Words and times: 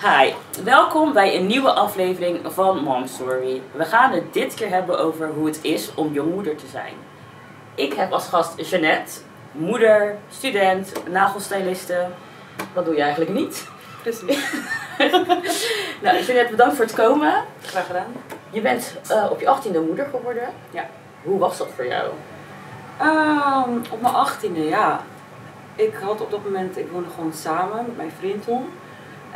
Hi, 0.00 0.32
welkom 0.64 1.12
bij 1.12 1.36
een 1.36 1.46
nieuwe 1.46 1.72
aflevering 1.72 2.40
van 2.44 2.82
Mom 2.82 3.06
Story. 3.06 3.62
We 3.72 3.84
gaan 3.84 4.12
het 4.12 4.32
dit 4.32 4.54
keer 4.54 4.68
hebben 4.68 4.98
over 4.98 5.28
hoe 5.28 5.46
het 5.46 5.58
is 5.62 5.94
om 5.94 6.12
jongmoeder 6.12 6.56
te 6.56 6.66
zijn. 6.66 6.92
Ik 7.74 7.92
heb 7.92 8.12
als 8.12 8.28
gast 8.28 8.70
Jeannette, 8.70 9.20
moeder, 9.52 10.16
student, 10.30 10.92
nagelstyliste. 11.10 12.06
Wat 12.74 12.84
doe 12.84 12.94
je 12.94 13.02
eigenlijk 13.02 13.32
niet? 13.32 13.68
Precies. 14.02 14.44
Nou, 16.02 16.22
Jeannette, 16.22 16.50
bedankt 16.50 16.76
voor 16.76 16.84
het 16.84 16.94
komen. 16.94 17.44
Graag 17.62 17.86
gedaan. 17.86 18.12
Je 18.50 18.60
bent 18.60 18.96
eh, 19.08 19.26
op 19.30 19.40
je 19.40 19.48
achttiende 19.48 19.80
moeder 19.80 20.06
geworden. 20.10 20.48
Ja. 20.70 20.88
Hoe 21.22 21.38
was 21.38 21.58
dat 21.58 21.68
voor 21.74 21.86
jou? 21.86 22.10
Ehm, 22.98 23.76
op 23.90 24.00
mijn 24.00 24.14
achttiende, 24.14 24.64
ja. 24.64 25.00
Ik 25.74 25.94
had 25.94 26.20
op 26.20 26.30
dat 26.30 26.44
moment, 26.44 26.76
ik 26.76 26.90
woonde 26.92 27.10
gewoon 27.14 27.32
samen 27.32 27.84
met 27.86 27.96
mijn 27.96 28.12
vriend 28.18 28.44
toen. 28.44 28.68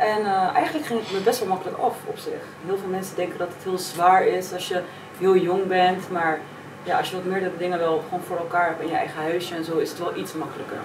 En 0.01 0.25
eh, 0.25 0.55
eigenlijk 0.55 0.85
ging 0.85 0.99
het 0.99 1.11
me 1.11 1.19
best 1.19 1.39
wel 1.39 1.47
makkelijk 1.47 1.77
af 1.77 1.95
op 2.05 2.17
zich. 2.17 2.41
Heel 2.65 2.77
veel 2.77 2.89
mensen 2.89 3.15
denken 3.15 3.37
dat 3.37 3.47
het 3.47 3.63
heel 3.63 3.77
zwaar 3.77 4.25
is 4.25 4.53
als 4.53 4.67
je 4.67 4.81
heel 5.19 5.35
jong 5.35 5.67
bent. 5.67 6.09
Maar 6.11 6.39
ja, 6.83 6.97
als 6.97 7.09
je 7.09 7.15
wat 7.15 7.25
meerdere 7.25 7.57
dingen 7.57 7.79
wel 7.79 8.01
gewoon 8.03 8.23
voor 8.23 8.37
elkaar 8.37 8.67
hebt 8.67 8.81
in 8.81 8.87
je 8.87 8.95
eigen 8.95 9.21
huisje 9.21 9.55
en 9.55 9.63
zo, 9.63 9.77
is 9.77 9.89
het 9.89 9.99
wel 9.99 10.15
iets 10.15 10.33
makkelijker. 10.33 10.77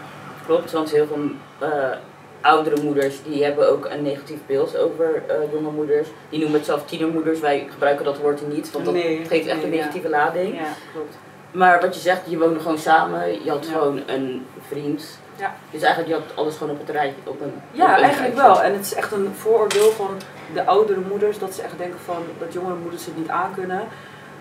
Klopt, 0.46 0.72
want 0.72 0.90
heel 0.90 1.06
veel 1.06 1.30
eh, 1.58 1.96
oudere 2.40 2.82
moeders 2.82 3.22
die 3.22 3.44
hebben 3.44 3.70
ook 3.70 3.84
een 3.90 4.02
negatief 4.02 4.38
beeld 4.46 4.76
over 4.78 5.22
eh, 5.26 5.52
jonge 5.52 5.70
moeders. 5.70 6.08
Die 6.28 6.38
noemen 6.40 6.56
het 6.56 6.66
zelf 6.66 6.84
tienermoeders. 6.86 7.40
Wij 7.40 7.66
gebruiken 7.70 8.04
dat 8.04 8.18
woord 8.18 8.48
niet, 8.48 8.72
want 8.72 8.84
dat 8.84 8.94
Nee, 8.94 9.24
geeft 9.28 9.46
echt 9.46 9.56
nee, 9.56 9.64
een 9.66 9.70
ja. 9.72 9.76
negatieve 9.76 10.08
lading. 10.08 10.54
Ja, 10.54 10.66
klopt. 10.92 11.16
Maar 11.50 11.80
wat 11.80 11.94
je 11.94 12.00
zegt, 12.00 12.20
je 12.28 12.38
woonde 12.38 12.60
gewoon 12.60 12.78
samen, 12.78 13.44
je 13.44 13.50
had 13.50 13.66
Ja. 13.66 13.72
gewoon 13.72 14.00
een 14.06 14.46
vriend. 14.68 15.18
Ja. 15.36 15.54
Dus 15.70 15.82
eigenlijk 15.82 16.14
je 16.14 16.22
had 16.22 16.36
alles 16.36 16.56
gewoon 16.56 16.72
op 16.72 16.78
het 16.86 16.90
rijtje. 16.90 17.20
Op 17.24 17.40
een, 17.40 17.46
op 17.46 17.62
Ja, 17.70 17.96
een 17.96 18.02
eigenlijk 18.02 18.34
wel. 18.34 18.62
En 18.62 18.72
het 18.72 18.84
is 18.84 18.94
echt 18.94 19.12
een 19.12 19.32
vooroordeel 19.34 19.90
van 19.90 20.10
de 20.54 20.64
oudere 20.64 21.00
moeders 21.08 21.38
dat 21.38 21.54
ze 21.54 21.62
echt 21.62 21.78
denken 21.78 21.98
van 22.04 22.22
dat 22.38 22.52
jongere 22.52 22.74
moeders 22.74 23.06
het 23.06 23.16
niet 23.16 23.28
aankunnen. 23.28 23.88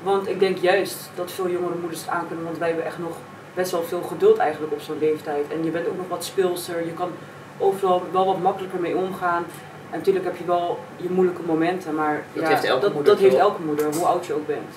Want 0.03 0.27
ik 0.27 0.39
denk 0.39 0.57
juist 0.57 1.09
dat 1.15 1.31
veel 1.31 1.49
jongere 1.49 1.75
moeders 1.79 2.01
het 2.01 2.09
aankunnen, 2.09 2.45
want 2.45 2.57
wij 2.57 2.67
hebben 2.67 2.85
echt 2.85 2.97
nog 2.97 3.17
best 3.53 3.71
wel 3.71 3.83
veel 3.83 4.01
geduld 4.01 4.37
eigenlijk 4.37 4.73
op 4.73 4.81
zo'n 4.81 4.99
leeftijd. 4.99 5.45
En 5.51 5.63
je 5.63 5.71
bent 5.71 5.87
ook 5.87 5.97
nog 5.97 6.07
wat 6.07 6.25
speelser, 6.25 6.85
je 6.85 6.93
kan 6.93 7.11
overal 7.57 8.03
wel 8.11 8.25
wat 8.25 8.39
makkelijker 8.39 8.79
mee 8.79 8.95
omgaan. 8.95 9.45
En 9.89 9.97
natuurlijk 9.97 10.25
heb 10.25 10.37
je 10.37 10.45
wel 10.45 10.79
je 10.95 11.09
moeilijke 11.09 11.41
momenten, 11.45 11.95
maar 11.95 12.23
Dat 12.33 12.43
ja, 12.43 12.49
heeft 12.49 12.63
elke 12.63 12.81
dat, 12.81 12.93
moeder 12.93 13.13
dat 13.13 13.21
heeft 13.21 13.35
elke 13.35 13.61
moeder, 13.61 13.95
hoe 13.95 14.05
oud 14.05 14.25
je 14.25 14.33
ook 14.33 14.47
bent. 14.47 14.73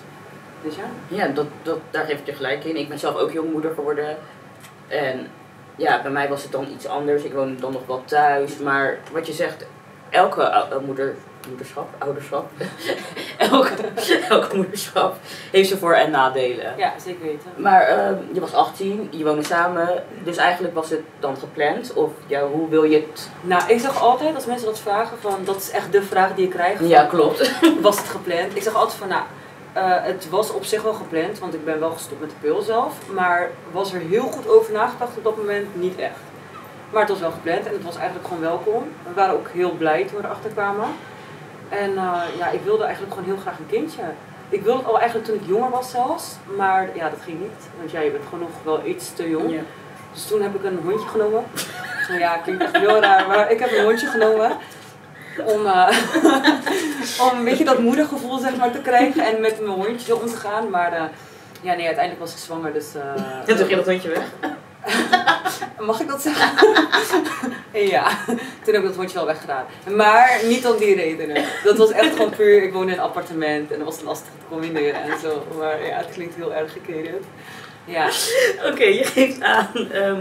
Dus 0.63 0.75
ja. 0.77 0.85
Ja, 1.09 1.27
dat, 1.27 1.47
dat, 1.63 1.79
daar 1.91 2.05
geef 2.05 2.19
ik 2.19 2.27
je 2.27 2.33
gelijk 2.33 2.65
in. 2.65 2.77
Ik 2.77 2.89
ben 2.89 2.99
zelf 2.99 3.17
ook 3.17 3.33
jongmoeder 3.33 3.75
geworden. 3.75 4.17
En 4.89 5.27
ja, 5.79 6.03
bij 6.03 6.11
mij 6.11 6.29
was 6.29 6.43
het 6.43 6.53
dan 6.53 6.67
iets 6.73 6.87
anders. 6.87 7.23
Ik 7.23 7.33
woonde 7.33 7.61
dan 7.61 7.73
nog 7.73 7.87
wel 7.87 8.03
thuis. 8.05 8.59
Maar 8.59 8.99
wat 9.13 9.27
je 9.27 9.33
zegt, 9.33 9.67
elke 10.11 10.43
eh, 10.43 10.63
moeder, 10.87 11.15
moederschap, 11.49 11.89
ouderschap, 11.99 12.51
elke, 13.53 13.71
elke 14.29 14.57
moederschap 14.57 15.17
heeft 15.51 15.69
zijn 15.69 15.81
voor- 15.81 15.95
en 15.95 16.11
nadelen. 16.11 16.75
Ja, 16.77 16.93
zeker 17.05 17.23
weten. 17.27 17.51
Maar 17.57 17.83
eh, 17.83 18.11
je 18.33 18.41
was 18.41 18.55
18, 18.55 19.09
je 19.11 19.25
woonde 19.25 19.45
samen, 19.45 20.05
dus 20.25 20.37
eigenlijk 20.37 20.75
was 20.75 20.91
het 20.91 21.01
dan 21.19 21.37
gepland? 21.37 21.93
Of 21.93 22.11
ja, 22.27 22.47
hoe 22.47 22.69
wil 22.69 22.83
je 22.83 22.97
het? 22.97 23.29
Nou, 23.41 23.63
ik 23.73 23.81
zeg 23.81 24.03
altijd 24.03 24.35
als 24.35 24.47
mensen 24.47 24.67
dat 24.67 24.79
vragen, 24.79 25.19
van, 25.21 25.39
dat 25.45 25.57
is 25.57 25.71
echt 25.71 25.93
de 25.93 26.03
vraag 26.03 26.35
die 26.35 26.45
je 26.45 26.51
krijgt. 26.53 26.89
Ja, 26.89 27.05
klopt. 27.05 27.61
was 27.81 27.99
het 27.99 28.09
gepland. 28.09 28.57
Ik 28.57 28.63
zeg 28.63 28.75
altijd 28.75 28.99
van, 28.99 29.09
nou, 29.09 29.23
eh, 29.73 30.03
het 30.03 30.29
was 30.29 30.53
op 30.53 30.65
zich 30.65 30.83
wel 30.83 30.93
gepland, 30.93 31.39
want 31.39 31.55
ik 31.55 31.65
ben 31.65 31.81
wel 31.81 31.91
gestopt 31.91 32.21
met 32.21 32.31
de 32.31 32.37
pil 32.41 32.63
zelf. 32.63 32.95
Maar 33.13 33.51
was 33.73 33.93
er 33.93 34.01
heel 34.01 34.23
goed 34.27 34.49
over 34.49 34.73
nagedacht 34.73 35.17
op 35.17 35.25
dat 35.25 35.37
moment? 35.37 35.77
Niet 35.77 35.99
echt. 35.99 36.21
Maar 36.91 37.01
het 37.01 37.11
was 37.11 37.21
wel 37.21 37.31
gepland 37.31 37.67
en 37.67 37.73
het 37.73 37.83
was 37.83 37.97
eigenlijk 37.97 38.27
gewoon 38.27 38.43
welkom. 38.43 38.83
We 39.03 39.15
waren 39.15 39.35
ook 39.35 39.49
heel 39.49 39.71
blij 39.71 40.05
toen 40.05 40.21
we 40.21 40.25
erachter 40.25 40.51
kwamen. 40.51 40.89
En 41.69 41.97
eh, 41.97 42.23
ja, 42.39 42.49
ik 42.49 42.61
wilde 42.65 42.85
eigenlijk 42.85 43.15
gewoon 43.15 43.29
heel 43.29 43.41
graag 43.43 43.59
een 43.59 43.67
kindje. 43.67 44.03
Ik 44.49 44.63
wilde 44.63 44.79
het 44.79 44.89
al 44.89 44.99
eigenlijk 44.99 45.29
toen 45.29 45.39
ik 45.41 45.47
jonger 45.47 45.71
was 45.71 45.91
zelfs, 45.91 46.37
maar 46.57 46.97
ja, 46.97 47.11
dat 47.11 47.21
ging 47.23 47.41
niet. 47.41 47.69
Want 47.79 47.91
ja, 47.91 48.01
je 48.01 48.11
bent 48.11 48.25
gewoon 48.25 48.41
nog 48.41 48.63
wel 48.65 48.87
iets 48.87 49.15
te 49.15 49.29
jong. 49.29 49.51
Ja. 49.51 49.61
Dus 50.13 50.27
toen 50.27 50.43
heb 50.43 50.55
ik 50.55 50.65
een 50.65 50.81
hondje 50.85 51.09
genomen. 51.09 51.45
Ja, 52.19 52.37
klinkt 52.37 52.63
echt 52.63 52.77
heel 52.77 53.01
raar, 53.01 53.27
maar 53.27 53.51
ik 53.51 53.59
heb 53.59 53.73
een 53.73 53.85
hondje 53.85 54.07
genomen. 54.07 54.57
Om, 55.45 55.67
eh, 55.67 55.89
om 57.31 57.39
een 57.39 57.45
beetje 57.45 57.65
dat 57.65 57.79
moedergevoel 57.79 58.39
zeg 58.39 58.57
maar, 58.57 58.71
te 58.73 58.81
krijgen 58.81 59.25
en 59.25 59.41
met 59.41 59.61
mijn 59.61 59.73
hondje 59.73 60.17
om 60.17 60.27
te 60.27 60.37
gaan. 60.37 60.71
Maar 60.71 60.93
eh, 60.93 61.03
ja, 61.61 61.75
nee, 61.75 61.87
uiteindelijk 61.87 62.19
was 62.25 62.33
ik 62.33 62.39
zwanger, 62.39 62.73
dus... 62.73 62.95
eh, 62.95 63.23
En 63.47 63.57
toen 63.57 63.67
ging 63.67 63.77
dat 63.77 63.87
hondje 63.87 64.09
weg. 64.09 64.25
Mag 65.87 66.01
ik 66.01 66.09
dat 66.09 66.23
zeggen? 66.23 66.69
ja, 67.95 68.09
toen 68.65 68.75
heb 68.75 68.83
ik 68.83 68.89
dat 68.89 68.97
hondje 68.97 69.17
wel 69.17 69.27
weggedaan. 69.27 69.65
Maar 69.97 70.41
niet 70.45 70.67
om 70.67 70.77
die 70.77 70.95
redenen. 70.95 71.45
Dat 71.65 71.77
was 71.77 71.91
echt 71.91 72.13
gewoon 72.13 72.31
puur, 72.31 72.63
ik 72.63 72.73
woonde 72.73 72.93
in 72.93 72.99
een 72.99 73.05
appartement 73.05 73.71
en 73.73 73.79
dat 73.79 73.87
was 73.87 74.03
lastig 74.03 74.29
te 74.29 74.45
combineren 74.55 75.03
en 75.03 75.19
zo. 75.23 75.47
Maar 75.59 75.87
ja, 75.87 75.97
het 75.97 76.09
klinkt 76.13 76.35
heel 76.35 76.55
erg 76.55 76.73
gekeerd. 76.73 77.25
Ja. 77.85 78.09
Oké, 78.71 78.85
je 78.85 79.05
geeft 79.05 79.43
aan 79.43 79.69
ehm, 79.93 80.21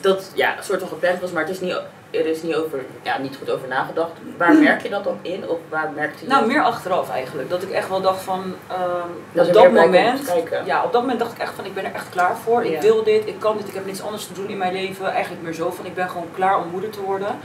dat 0.00 0.30
ja, 0.34 0.56
een 0.56 0.64
soort 0.64 0.80
van 0.80 0.88
gepland 0.88 1.20
was, 1.20 1.30
maar 1.30 1.42
het 1.42 1.50
is 1.52 1.60
niet, 1.60 1.76
er 2.14 2.26
is 2.26 2.42
niet, 2.42 2.54
over, 2.54 2.84
ja, 3.02 3.18
niet 3.18 3.36
goed 3.36 3.50
over 3.50 3.68
nagedacht. 3.68 4.10
Waar 4.36 4.54
merk 4.54 4.82
je 4.82 4.88
dat 4.88 5.04
dan 5.04 5.18
in? 5.22 5.48
Of 5.48 5.58
waar 5.68 5.92
merkte 5.94 6.24
je 6.24 6.30
Nou, 6.30 6.46
meer 6.46 6.62
achteraf 6.62 7.10
eigenlijk. 7.10 7.50
Dat 7.50 7.62
ik 7.62 7.70
echt 7.70 7.88
wel 7.88 8.00
dacht 8.00 8.22
van, 8.22 8.54
ehm, 8.68 9.46
op 9.46 9.52
dat 9.52 9.72
moment, 9.72 10.32
ja, 10.64 10.84
op 10.84 10.92
dat 10.92 11.00
moment 11.00 11.18
dacht 11.18 11.32
ik 11.32 11.38
echt 11.38 11.54
van, 11.54 11.64
ik 11.64 11.74
ben 11.74 11.84
er 11.84 11.94
echt 11.94 12.08
klaar 12.08 12.36
voor. 12.36 12.66
Ja. 12.66 12.70
Ik 12.70 12.80
wil 12.80 13.02
dit, 13.02 13.26
ik 13.26 13.38
kan 13.38 13.56
dit, 13.56 13.68
ik 13.68 13.74
heb 13.74 13.86
niks 13.86 14.02
anders 14.02 14.26
te 14.26 14.32
doen 14.32 14.48
in 14.48 14.58
mijn 14.58 14.72
leven. 14.72 15.12
Eigenlijk 15.12 15.42
meer 15.42 15.52
zo 15.54 15.70
van, 15.70 15.86
ik 15.86 15.94
ben 15.94 16.10
gewoon 16.10 16.28
klaar 16.34 16.58
om 16.58 16.68
moeder 16.68 16.90
te 16.90 17.02
worden. 17.02 17.38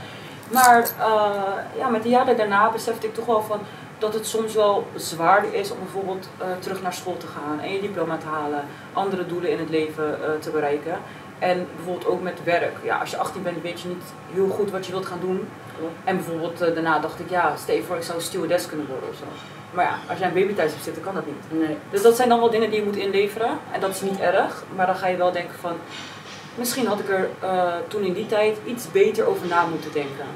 Maar 0.50 0.90
eh, 0.98 1.78
ja, 1.78 1.88
met 1.88 2.02
de 2.02 2.08
jaren 2.08 2.36
daarna 2.36 2.70
besefte 2.70 3.06
ik 3.06 3.14
toch 3.14 3.26
wel 3.26 3.42
van 3.42 3.60
dat 3.98 4.14
het 4.14 4.26
soms 4.26 4.54
wel 4.54 4.86
zwaarder 4.94 5.54
is 5.54 5.70
om 5.70 5.78
bijvoorbeeld 5.78 6.28
eh, 6.38 6.46
terug 6.58 6.82
naar 6.82 6.94
school 6.94 7.16
te 7.16 7.26
gaan 7.26 7.60
en 7.60 7.72
je 7.72 7.80
diploma 7.80 8.16
te 8.16 8.26
halen, 8.26 8.64
andere 8.92 9.26
doelen 9.26 9.50
in 9.50 9.58
het 9.58 9.70
leven 9.70 10.24
eh, 10.24 10.30
te 10.40 10.50
bereiken. 10.50 10.98
En 11.40 11.66
bijvoorbeeld 11.76 12.06
ook 12.06 12.22
met 12.22 12.44
werk. 12.44 12.76
Ja, 12.82 12.98
als 12.98 13.10
je 13.10 13.16
18 13.16 13.42
bent, 13.42 13.62
weet 13.62 13.80
je 13.80 13.88
niet 13.88 14.02
heel 14.32 14.48
goed 14.48 14.70
wat 14.70 14.86
je 14.86 14.92
wilt 14.92 15.06
gaan 15.06 15.20
doen. 15.20 15.48
Klopt. 15.78 15.94
En 16.04 16.16
bijvoorbeeld 16.16 16.60
eh, 16.60 16.74
daarna 16.74 16.98
dacht 16.98 17.20
ik, 17.20 17.30
ja, 17.30 17.56
stel 17.56 17.82
voor 17.82 17.96
ik 17.96 18.02
zou 18.02 18.20
stewardess 18.20 18.66
kunnen 18.66 18.86
worden 18.86 19.08
of 19.08 19.16
zo. 19.16 19.24
Maar 19.70 19.84
ja, 19.84 19.98
als 20.08 20.18
jij 20.18 20.28
een 20.28 20.34
baby 20.34 20.54
thuis 20.54 20.70
hebt 20.70 20.84
zitten, 20.84 21.02
kan 21.02 21.14
dat 21.14 21.26
niet. 21.26 21.60
Nee. 21.60 21.76
Dus 21.90 22.02
dat 22.02 22.16
zijn 22.16 22.28
dan 22.28 22.40
wel 22.40 22.50
dingen 22.50 22.70
die 22.70 22.78
je 22.78 22.84
moet 22.84 22.96
inleveren. 22.96 23.58
En 23.72 23.80
dat 23.80 23.90
is 23.90 24.00
niet 24.00 24.20
erg. 24.20 24.64
Maar 24.76 24.86
dan 24.86 24.96
ga 24.96 25.06
je 25.06 25.16
wel 25.16 25.32
denken 25.32 25.58
van... 25.58 25.76
Misschien 26.54 26.86
had 26.86 27.00
ik 27.00 27.08
er 27.08 27.28
eh, 27.40 27.72
toen 27.88 28.02
in 28.02 28.12
die 28.12 28.26
tijd 28.26 28.56
iets 28.64 28.90
beter 28.90 29.26
over 29.26 29.46
na 29.46 29.66
moeten 29.66 29.92
denken. 29.92 30.26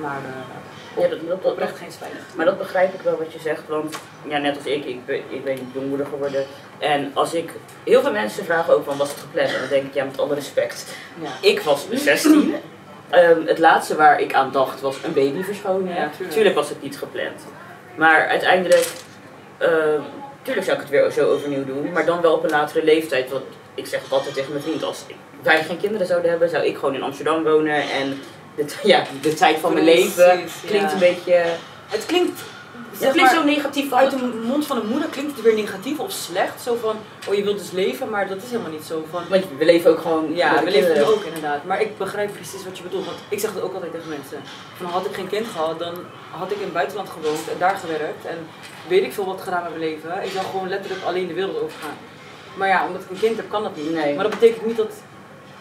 Maar 0.00 0.18
eh, 0.24 1.02
Ja, 1.02 1.08
dat, 1.08 1.18
dat, 1.28 1.42
dat, 1.42 1.52
oprecht 1.52 1.78
geen 1.78 1.92
spijt. 1.92 2.12
maar 2.36 2.44
dat 2.44 2.58
begrijp 2.58 2.94
ik 2.94 3.00
wel 3.00 3.18
wat 3.18 3.32
je 3.32 3.38
zegt, 3.38 3.68
want 3.68 3.96
ja, 4.28 4.38
net 4.38 4.56
als 4.56 4.66
ik, 4.66 4.84
ik 4.84 5.06
ben, 5.06 5.20
ik 5.28 5.44
ben 5.44 5.70
jongmoeder 5.72 6.06
geworden. 6.06 6.44
En 6.78 7.10
als 7.14 7.34
ik, 7.34 7.50
heel 7.84 8.00
veel 8.00 8.12
mensen 8.12 8.44
vragen 8.44 8.74
ook 8.74 8.84
van, 8.84 8.96
was 8.96 9.08
het 9.08 9.20
gepland? 9.20 9.48
En 9.48 9.60
dan 9.60 9.68
denk 9.68 9.84
ik, 9.84 9.94
ja, 9.94 10.04
met 10.04 10.18
alle 10.18 10.34
respect. 10.34 10.86
Ja. 11.22 11.48
Ik 11.48 11.60
was 11.60 11.86
16. 11.90 12.54
Ehm, 13.10 13.46
het 13.46 13.58
laatste 13.58 13.96
waar 13.96 14.20
ik 14.20 14.34
aan 14.34 14.52
dacht 14.52 14.80
was 14.80 14.96
een 15.04 15.12
baby 15.12 15.42
verschonen. 15.42 15.94
Ja, 15.94 16.08
tuurlijk. 16.08 16.30
tuurlijk 16.30 16.54
was 16.54 16.68
het 16.68 16.82
niet 16.82 16.98
gepland. 16.98 17.40
Maar 17.94 18.26
uiteindelijk, 18.26 18.86
ehm, 19.58 20.00
tuurlijk 20.42 20.66
zou 20.66 20.76
ik 20.76 20.82
het 20.82 20.92
weer 20.92 21.10
zo 21.10 21.30
overnieuw 21.30 21.64
doen, 21.64 21.92
maar 21.92 22.04
dan 22.04 22.20
wel 22.20 22.34
op 22.34 22.44
een 22.44 22.50
latere 22.50 22.84
leeftijd. 22.84 23.30
Want 23.30 23.44
ik 23.74 23.86
zeg 23.86 24.02
het 24.02 24.12
altijd 24.12 24.34
tegen 24.34 24.52
mijn 24.52 24.62
vriend, 24.62 24.82
als 24.82 25.04
wij 25.42 25.62
geen 25.62 25.78
kinderen 25.78 26.06
zouden 26.06 26.30
hebben, 26.30 26.48
zou 26.48 26.64
ik 26.64 26.76
gewoon 26.76 26.94
in 26.94 27.02
Amsterdam 27.02 27.42
wonen. 27.42 27.90
En 27.90 28.20
de, 28.54 28.64
ja, 28.92 29.02
de 29.20 29.34
tijd 29.34 29.58
van 29.58 29.72
mijn 29.72 29.84
leven 29.84 30.44
klinkt 30.66 30.92
een 30.92 30.98
beetje... 30.98 31.42
Het 31.88 32.06
klinkt... 32.06 32.40
Het 32.94 33.02
zeg 33.02 33.12
klinkt 33.12 33.32
maar, 33.32 33.40
zo 33.40 33.46
negatief 33.46 33.92
Uit 33.92 34.10
de 34.10 34.40
mond 34.44 34.66
van 34.66 34.76
een 34.76 34.86
moeder 34.86 35.08
klinkt 35.08 35.32
het 35.34 35.42
weer 35.44 35.54
negatief 35.54 35.98
of 35.98 36.10
slecht. 36.12 36.62
Zo 36.62 36.76
van, 36.80 36.96
oh 37.28 37.34
je 37.34 37.42
wilt 37.42 37.58
dus 37.58 37.70
leven, 37.70 38.10
maar 38.10 38.28
dat 38.28 38.36
is 38.42 38.50
helemaal 38.50 38.70
niet 38.70 38.84
zo. 38.84 39.04
Van, 39.10 39.22
Want 39.28 39.44
we 39.58 39.64
leven 39.64 39.90
ook 39.90 39.98
gewoon... 40.00 40.34
Ja, 40.34 40.64
we 40.64 40.70
leven 40.70 41.06
ook 41.06 41.22
inderdaad. 41.24 41.64
Maar 41.64 41.80
ik 41.80 41.98
begrijp 41.98 42.32
precies 42.32 42.64
wat 42.64 42.76
je 42.76 42.82
bedoelt. 42.82 43.04
Want 43.04 43.18
ik 43.28 43.40
zeg 43.40 43.52
dat 43.54 43.62
ook 43.62 43.74
altijd 43.74 43.92
tegen 43.92 44.08
mensen. 44.08 44.38
Van 44.76 44.86
had 44.86 45.06
ik 45.06 45.14
geen 45.14 45.28
kind 45.28 45.46
gehad, 45.46 45.78
dan 45.78 45.94
had 46.30 46.50
ik 46.50 46.56
in 46.56 46.62
het 46.62 46.72
buitenland 46.72 47.08
gewoond 47.08 47.48
en 47.52 47.58
daar 47.58 47.76
gewerkt. 47.76 48.24
En 48.26 48.38
weet 48.88 49.02
ik 49.04 49.12
veel 49.12 49.24
wat 49.26 49.40
gedaan 49.40 49.62
met 49.62 49.76
mijn 49.78 49.90
leven. 49.90 50.22
Ik 50.24 50.30
zou 50.30 50.44
gewoon 50.44 50.68
letterlijk 50.68 51.02
alleen 51.04 51.26
de 51.26 51.34
wereld 51.34 51.56
overgaan. 51.62 51.96
Maar 52.54 52.68
ja, 52.68 52.86
omdat 52.86 53.02
ik 53.02 53.10
een 53.10 53.18
kind 53.18 53.36
heb, 53.36 53.50
kan 53.50 53.62
dat 53.62 53.76
niet. 53.76 53.92
Nee. 53.92 54.14
Maar 54.14 54.24
dat 54.30 54.38
betekent 54.38 54.66
niet 54.66 54.76
dat, 54.76 54.92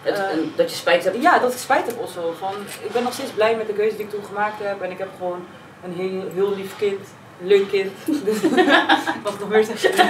Het- 0.02 0.18
Eh, 0.18 0.26
dat 0.56 0.70
je 0.70 0.76
spijt 0.76 1.04
hebt. 1.04 1.22
ja, 1.22 1.40
dat 1.40 1.52
ik 1.52 1.58
spijt 1.58 1.86
heb 1.86 2.00
of 2.00 2.12
zo. 2.12 2.34
Van, 2.40 2.54
ik 2.84 2.92
ben 2.92 3.04
nog 3.04 3.14
steeds 3.14 3.32
blij 3.32 3.56
met 3.56 3.68
de 3.68 3.74
keuze 3.74 3.96
die 3.96 4.06
ik 4.06 4.12
toen 4.12 4.26
gemaakt 4.26 4.60
heb. 4.64 4.82
En 4.82 4.92
ik 4.92 4.98
heb 4.98 5.08
gewoon 5.18 5.46
een 5.84 5.94
heel, 5.94 6.22
heel 6.34 6.56
lief 6.56 6.78
kind. 6.78 7.00
Leuk 7.44 7.70
kind. 7.70 7.92
Wat 9.24 9.50
meer 9.50 9.64
zeggen? 9.64 10.06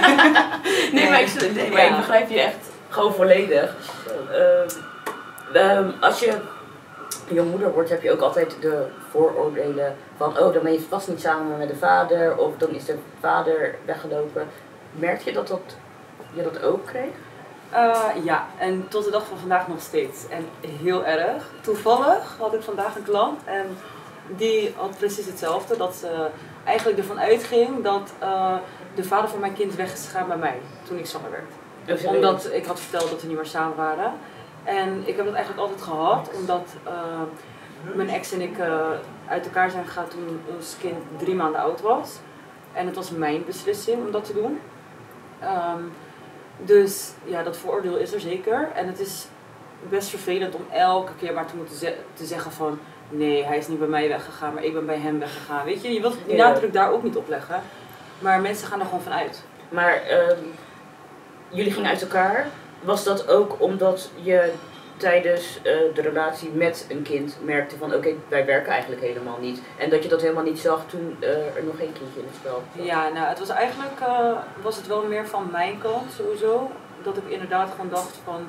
Nee, 0.92 1.10
maar, 1.10 1.20
ik, 1.20 1.54
nee, 1.54 1.70
maar 1.70 1.86
ik 1.86 1.96
begrijp 1.96 2.30
je 2.30 2.40
echt 2.40 2.70
gewoon 2.88 3.14
volledig. 3.14 3.74
Ehm, 4.32 4.68
ehm, 5.52 5.90
als 6.00 6.20
je 6.20 6.32
jongmoeder 7.28 7.72
wordt, 7.72 7.90
heb 7.90 8.02
je 8.02 8.12
ook 8.12 8.20
altijd 8.20 8.56
de 8.60 8.86
vooroordelen 9.10 9.96
van, 10.16 10.38
oh, 10.38 10.52
dan 10.52 10.62
ben 10.62 10.72
je 10.72 10.80
vast 10.88 11.08
niet 11.08 11.20
samen 11.20 11.58
met 11.58 11.68
de 11.68 11.76
vader, 11.76 12.36
of 12.36 12.56
dan 12.56 12.70
is 12.70 12.84
de 12.84 12.96
vader 13.20 13.74
weggelopen. 13.84 14.48
Merk 14.92 15.20
je 15.20 15.32
dat, 15.32 15.48
dat 15.48 15.74
je 16.32 16.42
dat 16.42 16.62
ook 16.62 16.86
kreeg? 16.86 17.12
Eh, 17.70 18.24
ja, 18.24 18.46
en 18.58 18.88
tot 18.88 19.04
de 19.04 19.10
dag 19.10 19.26
van 19.26 19.38
vandaag 19.38 19.68
nog 19.68 19.80
steeds. 19.80 20.28
En 20.28 20.48
heel 20.80 21.04
erg. 21.04 21.42
Toevallig 21.60 22.36
had 22.38 22.54
ik 22.54 22.62
vandaag 22.62 22.96
een 22.96 23.02
klant 23.02 23.40
en 23.44 23.76
die 24.26 24.74
had 24.76 24.98
precies 24.98 25.26
hetzelfde. 25.26 25.76
Dat 25.76 25.94
ze 25.94 26.28
eigenlijk 26.64 26.98
ervan 26.98 27.20
uitging 27.20 27.82
dat 27.82 28.12
eh, 28.18 28.54
de 28.94 29.04
vader 29.04 29.28
van 29.30 29.40
mijn 29.40 29.52
kind 29.54 29.74
weg 29.74 29.92
is 29.92 30.04
gegaan 30.04 30.28
bij 30.28 30.36
mij 30.36 30.60
toen 30.82 30.98
ik 30.98 31.06
zwanger 31.06 31.30
werd. 31.30 31.50
Serieus? 32.00 32.14
Omdat 32.16 32.52
ik 32.52 32.64
had 32.64 32.80
verteld 32.80 33.10
dat 33.10 33.20
we 33.20 33.26
niet 33.26 33.36
meer 33.36 33.46
samen 33.46 33.76
waren. 33.76 34.12
En 34.64 35.02
ik 35.04 35.16
heb 35.16 35.24
dat 35.24 35.34
eigenlijk 35.34 35.62
altijd 35.68 35.82
gehad, 35.82 36.30
omdat 36.34 36.74
eh, 36.84 36.92
mijn 37.94 38.08
ex 38.08 38.32
en 38.32 38.40
ik 38.40 38.58
eh, 38.58 38.88
uit 39.28 39.44
elkaar 39.44 39.70
zijn 39.70 39.84
gegaan 39.86 40.08
toen 40.08 40.40
ons 40.56 40.76
kind 40.80 40.96
drie 41.16 41.34
maanden 41.34 41.60
oud 41.60 41.80
was. 41.80 42.18
En 42.72 42.86
het 42.86 42.94
was 42.96 43.10
mijn 43.10 43.44
beslissing 43.46 44.04
om 44.06 44.10
dat 44.12 44.24
te 44.24 44.32
doen. 44.32 44.60
Ehm, 45.40 45.80
dus 46.58 47.12
ja, 47.24 47.42
dat 47.42 47.56
vooroordeel 47.56 47.96
is 47.96 48.12
er 48.12 48.20
zeker. 48.20 48.70
En 48.74 48.86
het 48.86 49.00
is 49.00 49.26
best 49.88 50.08
vervelend 50.08 50.54
om 50.54 50.64
elke 50.72 51.12
keer 51.18 51.32
maar 51.34 51.46
te 51.46 51.56
moeten 51.56 51.76
ze- 51.76 51.96
te 52.14 52.24
zeggen 52.24 52.52
van... 52.52 52.78
Nee, 53.08 53.44
hij 53.44 53.58
is 53.58 53.68
niet 53.68 53.78
bij 53.78 53.88
mij 53.88 54.08
weggegaan, 54.08 54.54
maar 54.54 54.64
ik 54.64 54.72
ben 54.72 54.86
bij 54.86 54.98
hem 54.98 55.18
weggegaan. 55.18 55.64
Weet 55.64 55.82
je, 55.82 55.92
je 55.92 56.00
wilt 56.00 56.16
die 56.26 56.36
nadruk 56.36 56.72
daar 56.72 56.92
ook 56.92 57.02
niet 57.02 57.16
op 57.16 57.28
leggen. 57.28 57.62
Maar 58.18 58.40
mensen 58.40 58.66
gaan 58.66 58.80
er 58.80 58.86
gewoon 58.86 59.02
van 59.02 59.12
uit. 59.12 59.42
Maar 59.68 60.02
ehm, 60.02 60.38
jullie 61.48 61.72
gingen 61.72 61.90
uit 61.90 62.02
elkaar. 62.02 62.46
Was 62.80 63.04
dat 63.04 63.28
ook 63.28 63.56
omdat 63.60 64.10
je 64.22 64.52
tijdens 64.96 65.58
eh, 65.62 65.94
de 65.94 66.00
relatie 66.00 66.50
met 66.50 66.86
een 66.88 67.02
kind 67.02 67.36
merkte 67.42 67.76
van 67.76 67.94
oké, 67.94 68.14
wij 68.28 68.46
werken 68.46 68.72
eigenlijk 68.72 69.02
helemaal 69.02 69.38
niet. 69.40 69.62
En 69.78 69.90
dat 69.90 70.02
je 70.02 70.08
dat 70.08 70.20
helemaal 70.20 70.42
niet 70.42 70.58
zag 70.58 70.84
toen 70.86 71.16
eh, 71.20 71.28
er 71.28 71.64
nog 71.64 71.76
geen 71.76 71.92
kindje 71.92 72.20
in 72.20 72.26
het 72.26 72.36
spel 72.36 72.62
zat? 72.76 72.84
Ja, 72.84 73.08
nou, 73.08 73.26
het 73.26 73.38
was 73.38 73.48
eigenlijk 73.48 74.00
eh, 74.00 74.30
was 74.62 74.76
het 74.76 74.86
wel 74.86 75.04
meer 75.04 75.26
van 75.26 75.48
mijn 75.52 75.78
kant 75.78 76.12
sowieso. 76.16 76.70
Dat 77.02 77.16
ik 77.16 77.22
inderdaad 77.28 77.70
gewoon 77.70 77.90
dacht 77.90 78.18
van, 78.24 78.46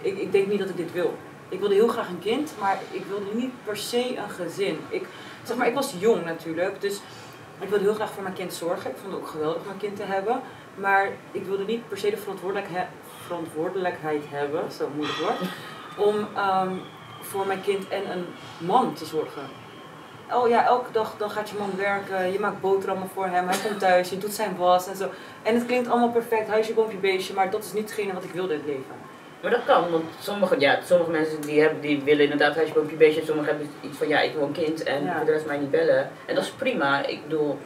ik, 0.00 0.18
ik 0.18 0.32
denk 0.32 0.46
niet 0.46 0.58
dat 0.58 0.68
ik 0.68 0.76
dit 0.76 0.92
wil. 0.92 1.14
Ik 1.50 1.58
wilde 1.60 1.74
heel 1.74 1.88
graag 1.88 2.08
een 2.08 2.18
kind, 2.18 2.52
maar 2.60 2.78
ik 2.90 3.04
wilde 3.04 3.34
niet 3.34 3.52
per 3.64 3.76
se 3.76 4.16
een 4.16 4.30
gezin. 4.30 4.78
Ik, 4.88 5.06
zeg 5.42 5.56
maar, 5.56 5.66
ik 5.66 5.74
was 5.74 5.94
jong 5.98 6.24
natuurlijk, 6.24 6.80
dus 6.80 7.00
ik 7.58 7.68
wilde 7.68 7.84
heel 7.84 7.94
graag 7.94 8.10
voor 8.10 8.22
mijn 8.22 8.34
kind 8.34 8.52
zorgen. 8.52 8.90
Ik 8.90 8.96
vond 8.96 9.12
het 9.12 9.22
ook 9.22 9.28
geweldig 9.28 9.62
een 9.66 9.76
kind 9.76 9.96
te 9.96 10.02
hebben. 10.02 10.40
Maar 10.74 11.08
ik 11.30 11.44
wilde 11.44 11.64
niet 11.64 11.88
per 11.88 11.98
se 11.98 12.10
de 12.10 12.16
verantwoordelijkheid, 12.16 12.86
verantwoordelijkheid 13.26 14.22
hebben, 14.28 14.72
zo 14.72 14.88
moeilijk 14.94 15.18
woord, 15.18 15.38
om 16.08 16.28
ehm, 16.34 16.74
voor 17.20 17.46
mijn 17.46 17.62
kind 17.62 17.88
en 17.88 18.10
een 18.10 18.26
man 18.58 18.94
te 18.94 19.04
zorgen. 19.04 19.42
Oh 20.32 20.48
ja, 20.48 20.64
elke 20.64 20.92
dag 20.92 21.14
dan 21.16 21.30
gaat 21.30 21.50
je 21.50 21.56
man 21.58 21.76
werken, 21.76 22.32
je 22.32 22.40
maakt 22.40 22.60
boterhammen 22.60 23.08
voor 23.08 23.26
hem, 23.26 23.48
hij 23.48 23.58
komt 23.68 23.78
thuis, 23.78 24.10
je 24.10 24.18
doet 24.18 24.32
zijn 24.32 24.56
was 24.56 24.88
en 24.88 24.96
zo. 24.96 25.08
En 25.42 25.54
het 25.54 25.66
klinkt 25.66 25.88
allemaal 25.88 26.10
perfect, 26.10 26.48
huisje, 26.48 26.74
boompje, 26.74 26.96
beestje, 26.96 27.34
maar 27.34 27.50
dat 27.50 27.64
is 27.64 27.72
niet 27.72 27.82
hetgene 27.82 28.12
wat 28.12 28.24
ik 28.24 28.32
wilde 28.32 28.52
in 28.52 28.58
het 28.58 28.68
leven. 28.68 29.09
Maar 29.42 29.50
dat 29.50 29.64
kan, 29.66 29.90
want 29.90 30.04
sommige, 30.20 30.60
ja, 30.60 30.78
sommige 30.84 31.10
mensen 31.10 31.40
die, 31.40 31.60
hebben, 31.60 31.80
die 31.80 32.02
willen 32.02 32.22
inderdaad 32.22 32.54
huisje 32.54 32.72
boompje 32.74 32.96
beestje. 32.96 33.24
Sommigen 33.24 33.50
hebben 33.50 33.70
iets 33.80 33.98
van 33.98 34.08
ja, 34.08 34.20
ik 34.20 34.32
wil 34.34 34.42
een 34.42 34.52
kind 34.52 34.82
en 34.82 35.04
Ja. 35.04 35.16
voor 35.16 35.26
de 35.26 35.32
rest 35.32 35.46
mij 35.46 35.58
niet 35.58 35.70
bellen. 35.70 36.10
En 36.26 36.34
dat 36.34 36.44
is 36.44 36.50
prima. 36.50 37.06
Ik 37.06 37.22
bedoel, 37.22 37.58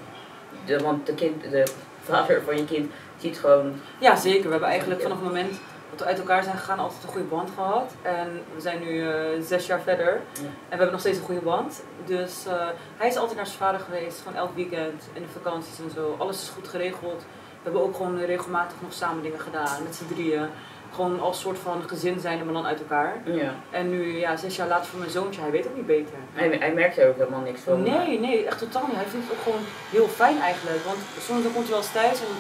de, 0.67 0.79
want 0.79 1.07
de, 1.07 1.15
kind, 1.15 1.43
de 1.51 1.65
vader 2.05 2.43
van 2.43 2.57
je 2.57 2.65
kind 2.65 2.91
ziet 3.19 3.39
gewoon 3.39 3.81
Ja, 3.99 4.17
zeker. 4.17 4.45
We 4.45 4.51
hebben 4.51 4.69
eigenlijk 4.69 5.03
vanaf 5.03 5.17
het 5.19 5.27
moment 5.27 5.59
dat 5.91 5.99
we 6.01 6.05
uit 6.05 6.19
elkaar 6.19 6.43
zijn 6.43 6.57
gegaan 6.57 6.79
altijd 6.79 7.03
een 7.03 7.09
goede 7.09 7.27
band 7.27 7.51
gehad. 7.55 7.93
En 8.03 8.43
we 8.55 8.61
zijn 8.61 8.81
nu 8.81 9.09
eh, 9.11 9.15
zes 9.43 9.67
jaar 9.67 9.81
verder 9.81 10.07
Ja. 10.33 10.41
en 10.41 10.51
we 10.69 10.69
hebben 10.69 10.91
nog 10.91 11.01
steeds 11.01 11.19
een 11.19 11.25
goede 11.25 11.41
band. 11.41 11.83
Dus 12.05 12.47
eh, 12.47 12.67
hij 12.97 13.09
is 13.09 13.17
altijd 13.17 13.37
naar 13.37 13.47
zijn 13.47 13.59
vader 13.59 13.81
geweest, 13.81 14.19
gewoon 14.19 14.39
elk 14.39 14.55
weekend, 14.55 15.03
in 15.13 15.23
de 15.23 15.29
vakanties 15.43 15.79
en 15.79 15.91
zo. 15.95 16.15
Alles 16.19 16.43
is 16.43 16.49
goed 16.49 16.69
geregeld. 16.69 17.23
We 17.23 17.71
hebben 17.71 17.83
ook 17.83 17.97
gewoon 17.97 18.19
regelmatig 18.25 18.77
nog 18.81 18.93
samen 18.93 19.23
dingen 19.23 19.41
gedaan, 19.41 19.83
met 19.83 19.95
z'n 19.95 20.15
drieën. 20.15 20.47
Gewoon 20.95 21.21
als 21.21 21.41
soort 21.41 21.59
van 21.59 21.83
gezin 21.87 22.21
zijn, 22.21 22.45
maar 22.45 22.55
dan 22.55 22.67
uit 22.67 22.79
elkaar. 22.79 23.17
Ja. 23.25 23.55
En 23.71 23.91
nu, 23.91 24.19
ja, 24.19 24.37
zes 24.37 24.57
jaar 24.57 24.69
later 24.69 24.87
voor 24.87 24.99
mijn 24.99 25.11
zoontje, 25.11 25.41
hij 25.41 25.51
weet 25.51 25.67
ook 25.67 25.77
niet 25.77 25.87
beter. 25.87 26.15
Hij, 26.33 26.57
hij 26.59 26.73
merkt 26.73 26.99
er 26.99 27.09
ook 27.09 27.17
helemaal 27.17 27.41
niks 27.41 27.61
van. 27.61 27.83
Nee, 27.83 28.21
nee, 28.21 28.45
echt 28.47 28.59
totaal 28.59 28.87
niet. 28.87 28.97
Hij 28.97 29.05
vindt 29.05 29.27
het 29.29 29.37
ook 29.37 29.43
gewoon 29.43 29.65
heel 29.91 30.09
fijn 30.09 30.41
eigenlijk. 30.41 30.85
Want 30.85 30.99
soms 31.21 31.43
dan 31.43 31.53
komt 31.53 31.65
hij 31.65 31.75
wel 31.75 31.83
eens 31.83 31.93
thuis 31.93 32.21
en 32.21 32.35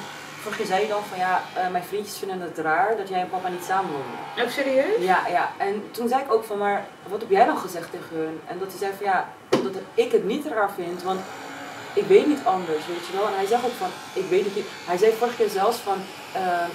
vorige 0.45 0.65
zei 0.65 0.79
hij 0.81 0.89
dan 0.89 1.05
van 1.05 1.19
ja, 1.19 1.43
eh, 1.55 1.71
mijn 1.71 1.85
vriendjes 1.85 2.19
vinden 2.19 2.41
het 2.41 2.59
raar 2.59 2.97
dat 2.97 3.09
jij 3.09 3.21
en 3.21 3.29
papa 3.29 3.49
niet 3.49 3.65
samen 3.65 3.91
wonen. 3.91 4.47
Oh, 4.47 4.51
serieus? 4.51 5.01
Ja, 5.12 5.27
ja. 5.29 5.51
En 5.56 5.83
toen 5.91 6.09
zei 6.09 6.23
ik 6.23 6.33
ook 6.33 6.45
van 6.45 6.59
maar 6.59 6.87
wat 7.09 7.21
heb 7.21 7.31
jij 7.31 7.47
dan 7.47 7.59
gezegd 7.59 7.91
tegen 7.91 8.17
hun? 8.17 8.41
En 8.47 8.59
dat 8.59 8.69
hij 8.69 8.79
zei 8.79 8.93
van 8.97 9.06
ja, 9.06 9.29
dat 9.49 9.83
ik 9.95 10.12
het 10.12 10.25
niet 10.25 10.47
raar 10.47 10.73
vind, 10.73 11.03
want 11.03 11.21
ik 11.95 12.06
weet 12.06 12.27
niet 12.27 12.45
anders, 12.45 12.87
weet 12.87 13.06
je 13.06 13.17
wel. 13.17 13.27
En 13.27 13.35
hij 13.35 13.47
zegt 13.47 13.65
ook 13.65 13.79
van, 13.79 13.91
ik 14.12 14.29
weet 14.29 14.45
dat 14.45 14.55
je, 14.55 14.65
hij 14.87 14.97
zei 14.97 15.12
vorige 15.12 15.37
keer 15.37 15.49
zelfs 15.49 15.77
van, 15.77 15.99
eh, 16.33 16.67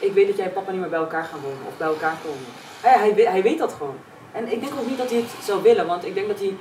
ik 0.00 0.12
weet 0.12 0.26
dat 0.26 0.36
jij 0.36 0.46
en 0.46 0.52
papa 0.52 0.70
niet 0.70 0.80
meer 0.80 0.88
bij 0.88 0.98
elkaar 0.98 1.24
gaan 1.24 1.40
wonen 1.40 1.66
of 1.66 1.76
bij 1.76 1.86
elkaar 1.86 2.16
komen. 2.24 2.44
Hij, 2.80 2.98
hij, 2.98 3.14
weet- 3.14 3.26
hij 3.28 3.42
weet 3.42 3.58
dat 3.58 3.72
gewoon. 3.72 3.96
En 4.32 4.52
ik 4.52 4.60
denk 4.60 4.72
ook 4.80 4.86
niet 4.86 4.98
dat 4.98 5.10
hij 5.10 5.18
het 5.18 5.44
zou 5.44 5.62
willen, 5.62 5.86
want 5.86 6.04
ik 6.04 6.14
denk 6.14 6.28
dat 6.28 6.38
hij 6.38 6.56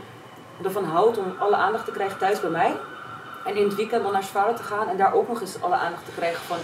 ervan 0.64 0.84
houdt 0.84 1.18
om 1.18 1.36
alle 1.40 1.56
aandacht 1.56 1.86
te 1.86 1.92
krijgen 1.92 2.18
thuis 2.18 2.40
bij 2.42 2.50
mij. 2.50 2.76
En 3.46 3.56
in 3.56 3.64
het 3.64 3.76
weekend 3.76 4.04
dan 4.04 4.12
naar 4.12 4.22
zijn 4.24 4.34
vader 4.34 4.56
te 4.56 4.64
gaan 4.64 4.90
en 4.90 4.98
daar 4.98 5.14
ook 5.14 5.28
nog 5.28 5.42
eens 5.42 5.62
alle 5.62 5.76
aandacht 5.76 6.06
te 6.06 6.12
krijgen 6.16 6.42
van 6.46 6.58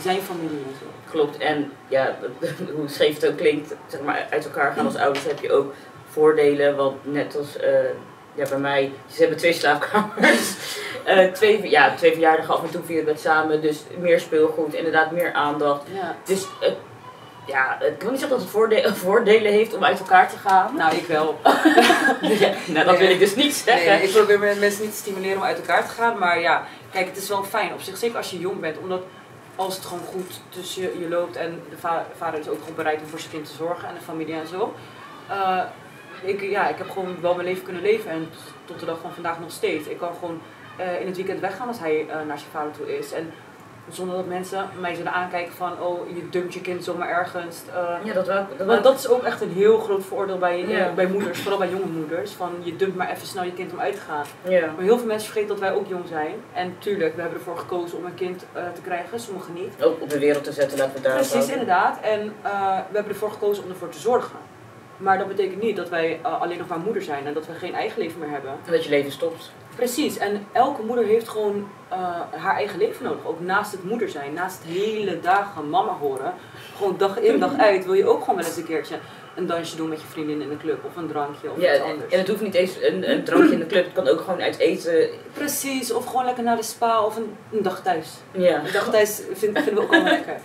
zijn 0.00 0.20
familie 0.20 0.62
en 0.66 0.74
zo. 0.80 1.10
Klopt. 1.10 1.36
En 1.38 1.72
ja, 1.88 2.14
hoe 2.76 2.88
scheef 2.88 3.14
het 3.14 3.26
ook 3.30 3.36
klinkt, 3.36 3.74
zeg 3.86 4.00
maar, 4.00 4.26
uit 4.30 4.44
elkaar 4.44 4.72
gaan 4.72 4.84
als 4.84 4.96
ouders 4.96 5.24
heb 5.24 5.38
je 5.40 5.52
ook 5.52 5.74
voordelen. 6.10 6.76
Want 6.76 7.12
net 7.12 7.36
als 7.36 7.56
eh, 7.56 7.72
ja, 8.34 8.48
bij 8.48 8.58
mij, 8.58 8.92
ze 9.06 9.20
hebben 9.20 9.38
twee 9.38 9.52
slaapkamers. 9.52 10.54
Eh, 11.04 11.32
twee, 11.32 11.70
ja, 11.70 11.94
twee 11.94 12.12
verjaardagen 12.12 12.54
af 12.54 12.62
en 12.62 12.70
toe 12.70 12.82
vieren 12.84 13.04
we 13.04 13.10
het 13.10 13.20
samen. 13.20 13.60
Dus 13.62 13.82
meer 13.98 14.20
speelgoed, 14.20 14.74
inderdaad 14.74 15.10
meer 15.10 15.32
aandacht. 15.32 15.82
Ja. 15.92 16.16
Dus 16.24 16.46
ja, 17.46 17.80
ik 17.80 18.02
wil 18.02 18.10
niet 18.10 18.20
zeggen 18.20 18.28
dat 18.28 18.40
het 18.40 18.50
voorde- 18.50 18.94
voordelen 19.04 19.52
heeft 19.52 19.74
om 19.74 19.84
uit 19.84 19.98
elkaar 19.98 20.28
te 20.30 20.36
gaan. 20.36 20.76
Nou, 20.76 20.94
ik 20.96 21.06
wel. 21.06 21.38
nou, 22.66 22.84
dat 22.86 22.98
wil 22.98 23.08
ik 23.10 23.18
dus 23.18 23.34
niet 23.34 23.54
zeggen. 23.54 23.92
Nee, 23.92 24.02
ik 24.02 24.12
probeer 24.12 24.38
me- 24.38 24.56
mensen 24.60 24.82
niet 24.82 24.90
te 24.90 24.96
stimuleren 24.96 25.36
om 25.36 25.42
uit 25.44 25.58
elkaar 25.58 25.84
te 25.86 25.90
gaan. 25.94 26.18
Maar 26.18 26.40
ja, 26.40 26.64
kijk, 26.92 27.06
het 27.06 27.16
is 27.16 27.28
wel 27.28 27.44
fijn 27.44 27.72
op 27.72 27.80
zich. 27.80 27.96
Zeker 27.96 28.16
als 28.16 28.30
je 28.30 28.38
jong 28.38 28.60
bent. 28.60 28.78
Omdat 28.78 29.02
als 29.56 29.74
het 29.76 29.84
gewoon 29.84 30.04
goed 30.04 30.40
tussen 30.48 30.82
je, 30.82 30.96
je 31.00 31.08
loopt 31.08 31.36
en 31.36 31.62
de 31.70 31.76
va- 31.78 32.06
vader 32.16 32.40
is 32.40 32.48
ook 32.48 32.58
gewoon 32.60 32.74
bereid 32.74 33.00
om 33.00 33.06
voor 33.06 33.18
zijn 33.18 33.30
kind 33.32 33.46
te 33.46 33.54
zorgen 33.56 33.88
en 33.88 33.94
de 33.94 34.00
familie 34.00 34.34
en 34.34 34.46
zo. 34.46 34.74
Eh, 35.28 35.62
ik, 36.22 36.40
ja, 36.40 36.68
ik 36.68 36.78
heb 36.78 36.90
gewoon 36.90 37.16
wel 37.20 37.34
mijn 37.34 37.46
leven 37.48 37.62
kunnen 37.62 37.82
leven 37.82 38.10
en 38.10 38.28
tot 38.64 38.80
de 38.80 38.86
dag 38.86 38.98
van 39.02 39.12
vandaag 39.14 39.40
nog 39.40 39.50
steeds. 39.50 39.86
Ik 39.88 39.98
kan 39.98 40.14
gewoon 40.18 40.40
eh, 40.76 41.00
in 41.00 41.06
het 41.06 41.16
weekend 41.16 41.40
weggaan 41.40 41.68
als 41.68 41.78
hij 41.78 42.06
eh, 42.08 42.14
naar 42.26 42.38
zijn 42.38 42.50
vader 42.50 42.72
toe 42.72 42.98
is. 42.98 43.12
En 43.12 43.32
zonder 43.88 44.16
dat 44.16 44.26
mensen 44.26 44.68
mij 44.80 44.94
zullen 44.94 45.12
aankijken 45.12 45.52
van, 45.52 45.80
oh, 45.80 46.08
je 46.08 46.28
dumpt 46.30 46.54
je 46.54 46.60
kind 46.60 46.84
zomaar 46.84 47.08
ergens. 47.08 47.56
eh, 47.74 47.94
Ja, 48.04 48.12
dat 48.12 48.26
wel. 48.26 48.46
Dat 48.56 48.66
want 48.66 48.82
dat 48.82 48.98
is 48.98 49.08
ook 49.08 49.22
echt 49.22 49.40
een 49.40 49.52
heel 49.52 49.78
groot 49.78 50.04
vooroordeel 50.04 50.38
bij, 50.38 50.58
Ja. 50.66 50.92
bij 50.92 51.06
moeders, 51.06 51.40
vooral 51.40 51.58
bij 51.58 51.68
jonge 51.70 51.86
moeders. 51.86 52.32
Van 52.32 52.52
je 52.62 52.76
dumpt 52.76 52.96
maar 52.96 53.10
even 53.10 53.26
snel 53.26 53.44
je 53.44 53.52
kind 53.52 53.72
om 53.72 53.80
uit 53.80 53.94
te 53.94 54.00
gaan. 54.00 54.24
Ja. 54.42 54.66
Maar 54.76 54.84
heel 54.84 54.98
veel 54.98 55.06
mensen 55.06 55.26
vergeten 55.32 55.48
dat 55.48 55.58
wij 55.58 55.72
ook 55.72 55.88
jong 55.88 56.08
zijn. 56.08 56.34
En 56.52 56.74
tuurlijk, 56.78 57.14
we 57.14 57.20
hebben 57.20 57.38
ervoor 57.38 57.58
gekozen 57.58 57.98
om 57.98 58.04
een 58.04 58.14
kind 58.14 58.44
te 58.74 58.80
krijgen, 58.82 59.20
sommigen 59.20 59.54
niet. 59.54 59.82
Ook 59.82 60.00
op 60.02 60.10
de 60.10 60.18
wereld 60.18 60.44
te 60.44 60.52
zetten, 60.52 60.78
laten 60.78 60.94
we 60.94 61.00
daar 61.00 61.14
Precies, 61.14 61.48
inderdaad. 61.48 62.00
En 62.00 62.32
we 62.42 62.92
hebben 62.94 63.12
ervoor 63.12 63.30
gekozen 63.30 63.64
om 63.64 63.70
ervoor 63.70 63.88
te 63.88 63.98
zorgen. 64.00 64.38
Maar 64.96 65.18
dat 65.18 65.28
betekent 65.28 65.62
niet 65.62 65.76
dat 65.76 65.88
wij 65.88 66.20
alleen 66.22 66.58
nog 66.58 66.68
maar 66.68 66.78
moeder 66.78 67.02
zijn 67.02 67.26
en 67.26 67.34
dat 67.34 67.46
we 67.46 67.52
geen 67.54 67.74
eigen 67.74 68.02
leven 68.02 68.18
meer 68.20 68.30
hebben. 68.30 68.52
Dat 68.70 68.84
je 68.84 68.90
leven 68.90 69.12
stopt. 69.12 69.52
Precies, 69.76 70.18
en 70.18 70.46
elke 70.52 70.82
moeder 70.82 71.04
heeft 71.04 71.28
gewoon 71.28 71.68
eh, 71.88 71.98
haar 72.30 72.54
eigen 72.56 72.78
leven 72.78 73.04
nodig. 73.04 73.24
Ook 73.26 73.40
naast 73.40 73.72
het 73.72 73.84
moeder 73.84 74.08
zijn, 74.08 74.32
naast 74.32 74.58
het 74.62 74.72
hele 74.72 75.20
dagen 75.20 75.70
mama 75.70 75.92
horen. 76.00 76.34
Gewoon 76.76 76.94
dag 76.98 77.18
in, 77.20 77.38
dag 77.40 77.58
uit 77.58 77.84
wil 77.84 77.94
je 77.94 78.06
ook 78.08 78.20
gewoon 78.20 78.36
wel 78.36 78.44
eens 78.44 78.56
een 78.56 78.64
keertje 78.64 78.96
een 79.36 79.46
dansje 79.46 79.76
doen 79.76 79.88
met 79.88 80.00
je 80.00 80.06
vriendin 80.06 80.40
in 80.42 80.48
de 80.48 80.56
club 80.56 80.84
of 80.84 80.96
een 80.96 81.08
drankje 81.08 81.50
of 81.50 81.60
Ja, 81.60 81.72
iets 81.74 81.82
anders. 81.82 82.12
en 82.12 82.18
het 82.18 82.28
hoeft 82.28 82.40
niet 82.40 82.54
eens 82.54 82.72
een, 82.82 83.10
een 83.10 83.24
drankje 83.24 83.52
in 83.52 83.58
de 83.58 83.66
club, 83.66 83.84
het 83.84 83.92
kan 83.94 84.08
ook 84.08 84.20
gewoon 84.20 84.40
uit 84.42 84.58
eten. 84.58 85.08
Precies, 85.32 85.92
of 85.92 86.04
gewoon 86.06 86.24
lekker 86.24 86.44
naar 86.44 86.56
de 86.56 86.62
spa 86.62 87.04
of 87.04 87.16
een, 87.16 87.36
een 87.52 87.62
dag 87.62 87.82
thuis. 87.82 88.08
Ja. 88.30 88.56
Een 88.64 88.72
dag 88.72 88.90
thuis 88.90 89.22
vind- 89.32 89.58
vinden 89.58 89.74
we 89.74 89.80
ook 89.80 89.92
allemaal 89.92 90.12
lekker. 90.12 90.36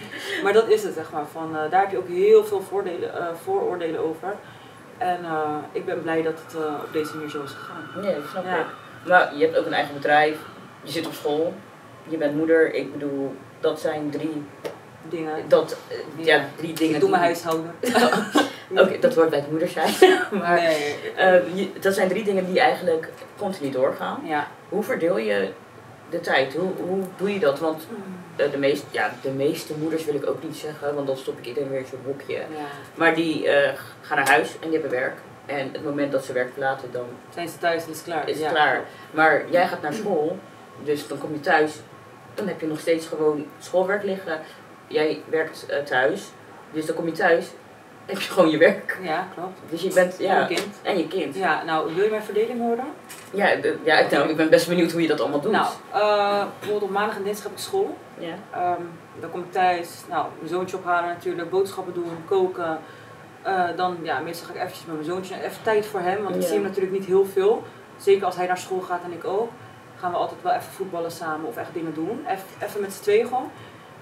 Maar 0.44 0.54
dat 0.54 0.68
is 0.70 0.84
het, 0.84 0.94
zeg 0.94 1.12
maar. 1.12 1.26
Van, 1.32 1.56
eh, 1.58 1.72
daar 1.72 1.82
heb 1.82 1.92
je 1.92 1.98
ook 1.98 2.08
heel 2.08 2.46
veel 2.46 2.62
voordelen, 2.62 3.14
eh, 3.20 3.26
vooroordelen 3.44 4.06
over. 4.06 4.36
En 4.98 5.20
ik 5.72 5.86
ben 5.86 6.02
blij 6.02 6.22
dat 6.22 6.34
het 6.46 6.56
op 6.86 6.94
deze 6.94 7.14
manier 7.16 7.30
zo 7.30 7.44
is 7.44 7.52
gegaan. 7.52 8.04
Ja, 8.04 8.12
dat 8.20 8.30
snap 8.32 8.44
Ja. 8.46 8.66
Maar 9.06 9.36
je 9.36 9.46
hebt 9.46 9.58
ook 9.58 9.66
een 9.66 9.74
eigen 9.74 9.94
bedrijf, 9.94 10.38
je 10.84 10.92
zit 10.92 11.06
op 11.08 11.14
school, 11.14 11.54
je 12.08 12.18
bent 12.18 12.36
moeder. 12.36 12.74
Ik 12.74 12.92
bedoel, 12.92 13.36
dat 13.60 13.80
zijn 13.80 14.10
drie, 14.10 14.44
Dingen. 15.10 15.34
dat, 15.48 15.78
eh, 15.88 16.26
ja, 16.26 16.46
drie 16.56 16.74
dingen. 16.74 16.94
Ik 16.94 17.00
doe 17.00 17.10
mijn 17.10 17.22
huishouden. 17.22 17.72
Oké, 18.76 19.00
dat 19.00 19.16
hoort 19.16 19.30
bij 19.30 19.40
het 19.40 19.50
moeder 19.50 19.68
zijn. 19.68 19.94
maar 20.42 20.56
Nee. 20.62 20.96
eh, 21.16 21.56
je- 21.58 21.70
dat 21.80 21.94
zijn 21.94 22.10
drie 22.10 22.24
dingen 22.24 22.46
die 22.46 22.60
eigenlijk 22.60 23.10
continu 23.38 23.70
doorgaan. 23.72 24.22
Ja. 24.26 24.48
Hoe 24.70 24.84
verdeel 24.84 25.18
je 25.18 25.50
de 26.10 26.20
tijd? 26.20 26.54
Hoe, 26.54 26.72
hoe 26.88 27.04
doe 27.18 27.34
je 27.34 27.40
dat? 27.40 27.60
Want 27.60 27.88
eh, 28.36 28.52
de, 28.52 28.58
meest, 28.58 28.84
ja, 28.92 29.12
de 29.22 29.30
meeste 29.32 29.74
moeders 29.80 30.06
wil 30.06 30.16
ik 30.16 30.28
ook 30.30 30.44
niet 30.44 30.56
zeggen, 30.56 30.96
want 30.96 31.08
dan 31.08 31.18
stop 31.18 31.38
ik 31.38 31.46
iedereen 31.46 31.70
weer 31.70 31.80
in 31.80 31.86
zo'n 31.86 32.00
hokje. 32.06 32.34
Ja. 32.34 32.46
Maar 32.96 33.16
die 33.16 33.48
eh, 33.50 33.74
gaan 34.02 34.18
naar 34.18 34.30
huis 34.30 34.50
en 34.60 34.70
die 34.70 34.80
hebben 34.80 35.00
werk. 35.00 35.16
En 35.48 35.70
het 35.72 35.84
moment 35.84 36.12
dat 36.12 36.26
ze 36.26 36.34
werk 36.34 36.52
verlaten, 36.52 36.92
dan 36.92 37.06
Zijn 37.30 37.48
ze 37.50 37.58
thuis 37.58 37.84
en 37.84 37.90
is 37.90 37.96
het 37.98 38.06
klaar. 38.06 38.30
is 38.30 38.40
Ja. 38.40 38.50
klaar. 38.50 38.84
Maar 39.12 39.44
jij 39.50 39.68
gaat 39.68 39.82
naar 39.82 39.94
school, 39.94 40.38
dus 40.84 41.08
dan 41.08 41.18
kom 41.18 41.34
je 41.34 41.40
thuis. 41.40 41.76
Dan 42.34 42.48
heb 42.48 42.62
je 42.62 42.68
nog 42.68 42.80
steeds 42.80 43.08
gewoon 43.08 43.46
schoolwerk 43.60 44.04
liggen. 44.04 44.40
Jij 44.88 45.22
werkt 45.30 45.66
eh, 45.66 45.84
thuis, 45.84 46.24
dus 46.72 46.86
dan 46.86 46.96
kom 46.96 47.06
je 47.06 47.12
thuis. 47.12 47.46
Heb 48.06 48.20
je 48.20 48.32
gewoon 48.32 48.50
je 48.50 48.58
werk. 48.58 48.98
Ja, 49.02 49.28
klopt. 49.36 49.60
Dus 49.70 49.82
je 49.82 49.94
bent, 49.94 50.16
ja. 50.20 50.42
Een 50.42 50.48
kind. 50.48 50.80
En 50.82 50.98
je 50.98 51.08
kind. 51.08 51.36
Ja, 51.36 51.64
nou, 51.64 51.94
wil 51.96 52.04
je 52.04 52.10
mijn 52.10 52.24
verdeling 52.24 52.60
horen? 52.60 52.86
Ja, 53.32 53.56
de- 53.56 53.78
ja 53.84 53.98
ik- 54.00 54.12
nou, 54.12 54.30
ik 54.30 54.38
ben 54.38 54.50
best 54.50 54.68
benieuwd 54.68 54.92
hoe 54.92 55.02
je 55.02 55.08
dat 55.08 55.20
allemaal 55.22 55.42
doet. 55.42 55.52
Nou, 55.52 55.68
eh, 55.94 56.44
bijvoorbeeld 56.60 56.84
op 56.84 56.90
maandag 56.98 57.16
en 57.18 57.24
dinsdag 57.24 57.44
heb 57.44 57.52
ik 57.54 57.58
school. 57.64 57.98
ja. 58.18 58.34
Ehm, 58.54 58.82
dan 59.20 59.30
kom 59.32 59.40
ik 59.44 59.52
thuis, 59.52 59.90
nou, 60.10 60.26
mijn 60.38 60.50
zoontje 60.50 60.78
ophalen 60.78 61.10
natuurlijk, 61.10 61.50
boodschappen 61.50 61.94
doen, 61.94 62.12
koken. 62.26 62.80
Eh, 63.42 63.64
dan, 63.76 63.98
ja, 64.02 64.20
meestal 64.20 64.48
ga 64.48 64.54
ik 64.54 64.60
eventjes 64.60 64.86
met 64.86 64.96
mijn 64.96 65.08
zoontje, 65.08 65.36
even 65.44 65.64
tijd 65.64 65.86
voor 65.86 66.00
hem, 66.00 66.24
want 66.24 66.36
ik 66.36 66.42
Ja. 66.42 66.48
zie 66.48 66.56
hem 66.58 66.66
natuurlijk 66.66 66.94
niet 66.94 67.06
heel 67.06 67.26
veel. 67.26 67.64
Zeker 67.98 68.26
als 68.26 68.36
hij 68.36 68.48
naar 68.48 68.58
school 68.58 68.82
gaat 68.82 69.04
en 69.04 69.12
ik 69.12 69.26
ook. 69.26 69.50
Gaan 70.00 70.12
we 70.12 70.18
altijd 70.18 70.42
wel 70.42 70.52
even 70.54 70.72
voetballen 70.72 71.12
samen 71.12 71.48
of 71.48 71.58
echt 71.58 71.74
dingen 71.74 71.94
doen. 71.94 72.26
Even, 72.28 72.46
even 72.64 72.82
met 72.82 72.94
z'n 72.94 73.02
tweeën 73.02 73.28
gewoon. 73.28 73.52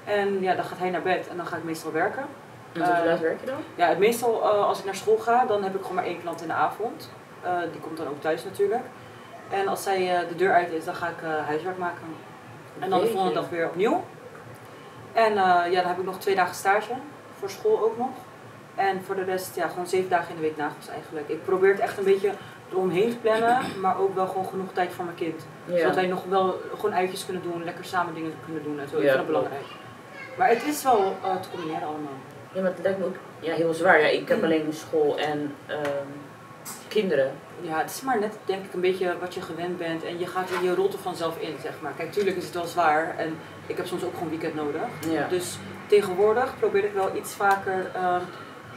En 0.04 0.42
ja, 0.42 0.56
dan 0.56 0.66
gaat 0.66 0.78
hij 0.78 0.90
naar 0.90 1.02
bed 1.02 1.28
en 1.28 1.38
dan 1.38 1.46
ga 1.46 1.56
ik 1.58 1.64
meestal 1.64 1.92
werken. 1.92 2.26
En 2.74 2.82
hoe 2.84 2.94
Eh, 2.94 3.06
laat 3.06 3.20
werk 3.20 3.40
je 3.40 3.46
dan? 3.46 3.56
Ja, 3.76 3.88
het 3.88 3.98
meestal 4.00 4.42
eh, 4.44 4.66
als 4.68 4.80
ik 4.80 4.86
naar 4.86 4.96
school 4.96 5.18
ga, 5.18 5.46
dan 5.46 5.64
heb 5.64 5.76
ik 5.76 5.82
gewoon 5.82 5.96
maar 5.96 6.04
één 6.06 6.22
klant 6.22 6.42
in 6.42 6.48
de 6.48 6.54
avond. 6.54 7.10
Die 7.72 7.82
komt 7.82 7.98
dan 7.98 8.08
ook 8.08 8.22
thuis 8.22 8.44
natuurlijk. 8.44 8.84
En 9.50 9.68
als 9.68 9.84
zij 9.84 10.26
de 10.30 10.36
deur 10.36 10.54
uit 10.54 10.72
is, 10.72 10.86
dan 10.86 10.96
ga 10.96 11.08
ik 11.08 11.16
huiswerk 11.46 11.78
maken. 11.78 12.04
En 12.80 12.90
dan 12.90 13.00
de 13.00 13.08
volgende 13.08 13.34
dag 13.34 13.50
weer 13.50 13.66
opnieuw. 13.68 14.04
En 15.14 15.34
ja, 15.34 15.64
dan 15.82 15.86
heb 15.88 15.98
ik 16.00 16.06
nog 16.06 16.20
twee 16.20 16.36
dagen 16.36 16.56
stage. 16.56 16.92
Voor 17.40 17.50
school 17.50 17.84
ook 17.84 17.98
nog. 17.98 18.10
En 18.76 19.02
voor 19.06 19.16
de 19.16 19.24
rest, 19.24 19.56
ja, 19.56 19.68
gewoon 19.68 19.88
zeven 19.88 20.10
dagen 20.10 20.30
in 20.30 20.36
de 20.36 20.42
week 20.42 20.58
nagels 20.58 20.88
eigenlijk. 20.88 21.30
Ik 21.30 21.44
probeer 21.46 21.72
het 21.72 21.80
echt 21.80 21.98
een 21.98 22.04
beetje 22.04 22.32
eromheen 22.72 23.10
te 23.10 23.16
plannen, 23.18 23.58
maar 23.82 24.00
ook 24.00 24.16
wel 24.16 24.28
gewoon 24.28 24.46
genoeg 24.46 24.74
tijd 24.74 24.94
voor 24.94 25.06
mijn 25.06 25.18
kind. 25.18 25.46
Ja. 25.66 25.78
Zodat 25.78 25.96
wij 25.96 26.08
nog 26.08 26.24
wel 26.30 26.60
gewoon 26.78 26.96
uitjes 26.96 27.26
kunnen 27.26 27.44
doen, 27.44 27.64
lekker 27.64 27.86
samen 27.86 28.14
dingen 28.14 28.34
kunnen 28.46 28.64
doen 28.64 28.80
en 28.80 28.88
zo. 28.90 28.96
Ik 28.98 29.02
Ja, 29.04 29.08
vind 29.08 29.18
dat 29.18 29.28
belangrijk. 29.28 29.66
Maar 30.38 30.50
het 30.50 30.64
is 30.64 30.84
wel 30.84 31.16
eh, 31.24 31.36
te 31.36 31.50
combineren 31.50 31.88
allemaal. 31.88 32.18
Ja, 32.54 32.62
maar 32.62 32.72
het 32.72 32.80
lijkt 32.84 33.00
me 33.00 33.06
ook 33.06 33.16
ja, 33.40 33.54
heel 33.54 33.74
zwaar. 33.74 34.02
Ja, 34.02 34.08
ik 34.08 34.28
heb 34.28 34.38
Mm. 34.38 34.44
alleen 34.44 34.74
school 34.74 35.18
en 35.18 35.56
ehm, 35.66 36.08
kinderen. 36.88 37.32
Ja, 37.62 37.78
het 37.78 37.90
is 37.90 38.02
maar 38.02 38.20
net 38.20 38.38
denk 38.46 38.66
ik 38.66 38.74
een 38.74 38.82
beetje 38.82 39.16
wat 39.20 39.34
je 39.34 39.42
gewend 39.42 39.78
bent 39.78 40.04
en 40.04 40.20
je 40.20 40.28
gaat 40.28 40.50
je 40.62 40.76
rolt 40.76 40.94
er 40.94 41.00
vanzelf 41.00 41.38
in, 41.40 41.56
zeg 41.62 41.74
maar. 41.82 41.92
Kijk, 41.98 42.12
tuurlijk 42.12 42.38
is 42.38 42.44
het 42.46 42.54
wel 42.54 42.66
zwaar 42.66 43.16
en 43.18 43.38
ik 43.68 43.78
heb 43.78 43.86
soms 43.86 44.04
ook 44.04 44.14
gewoon 44.14 44.30
weekend 44.30 44.56
nodig. 44.56 44.82
Ja. 45.10 45.28
Dus 45.28 45.58
tegenwoordig 45.88 46.60
probeer 46.60 46.84
ik 46.84 46.94
wel 46.94 47.16
iets 47.16 47.34
vaker 47.34 47.86
eh, 47.94 48.16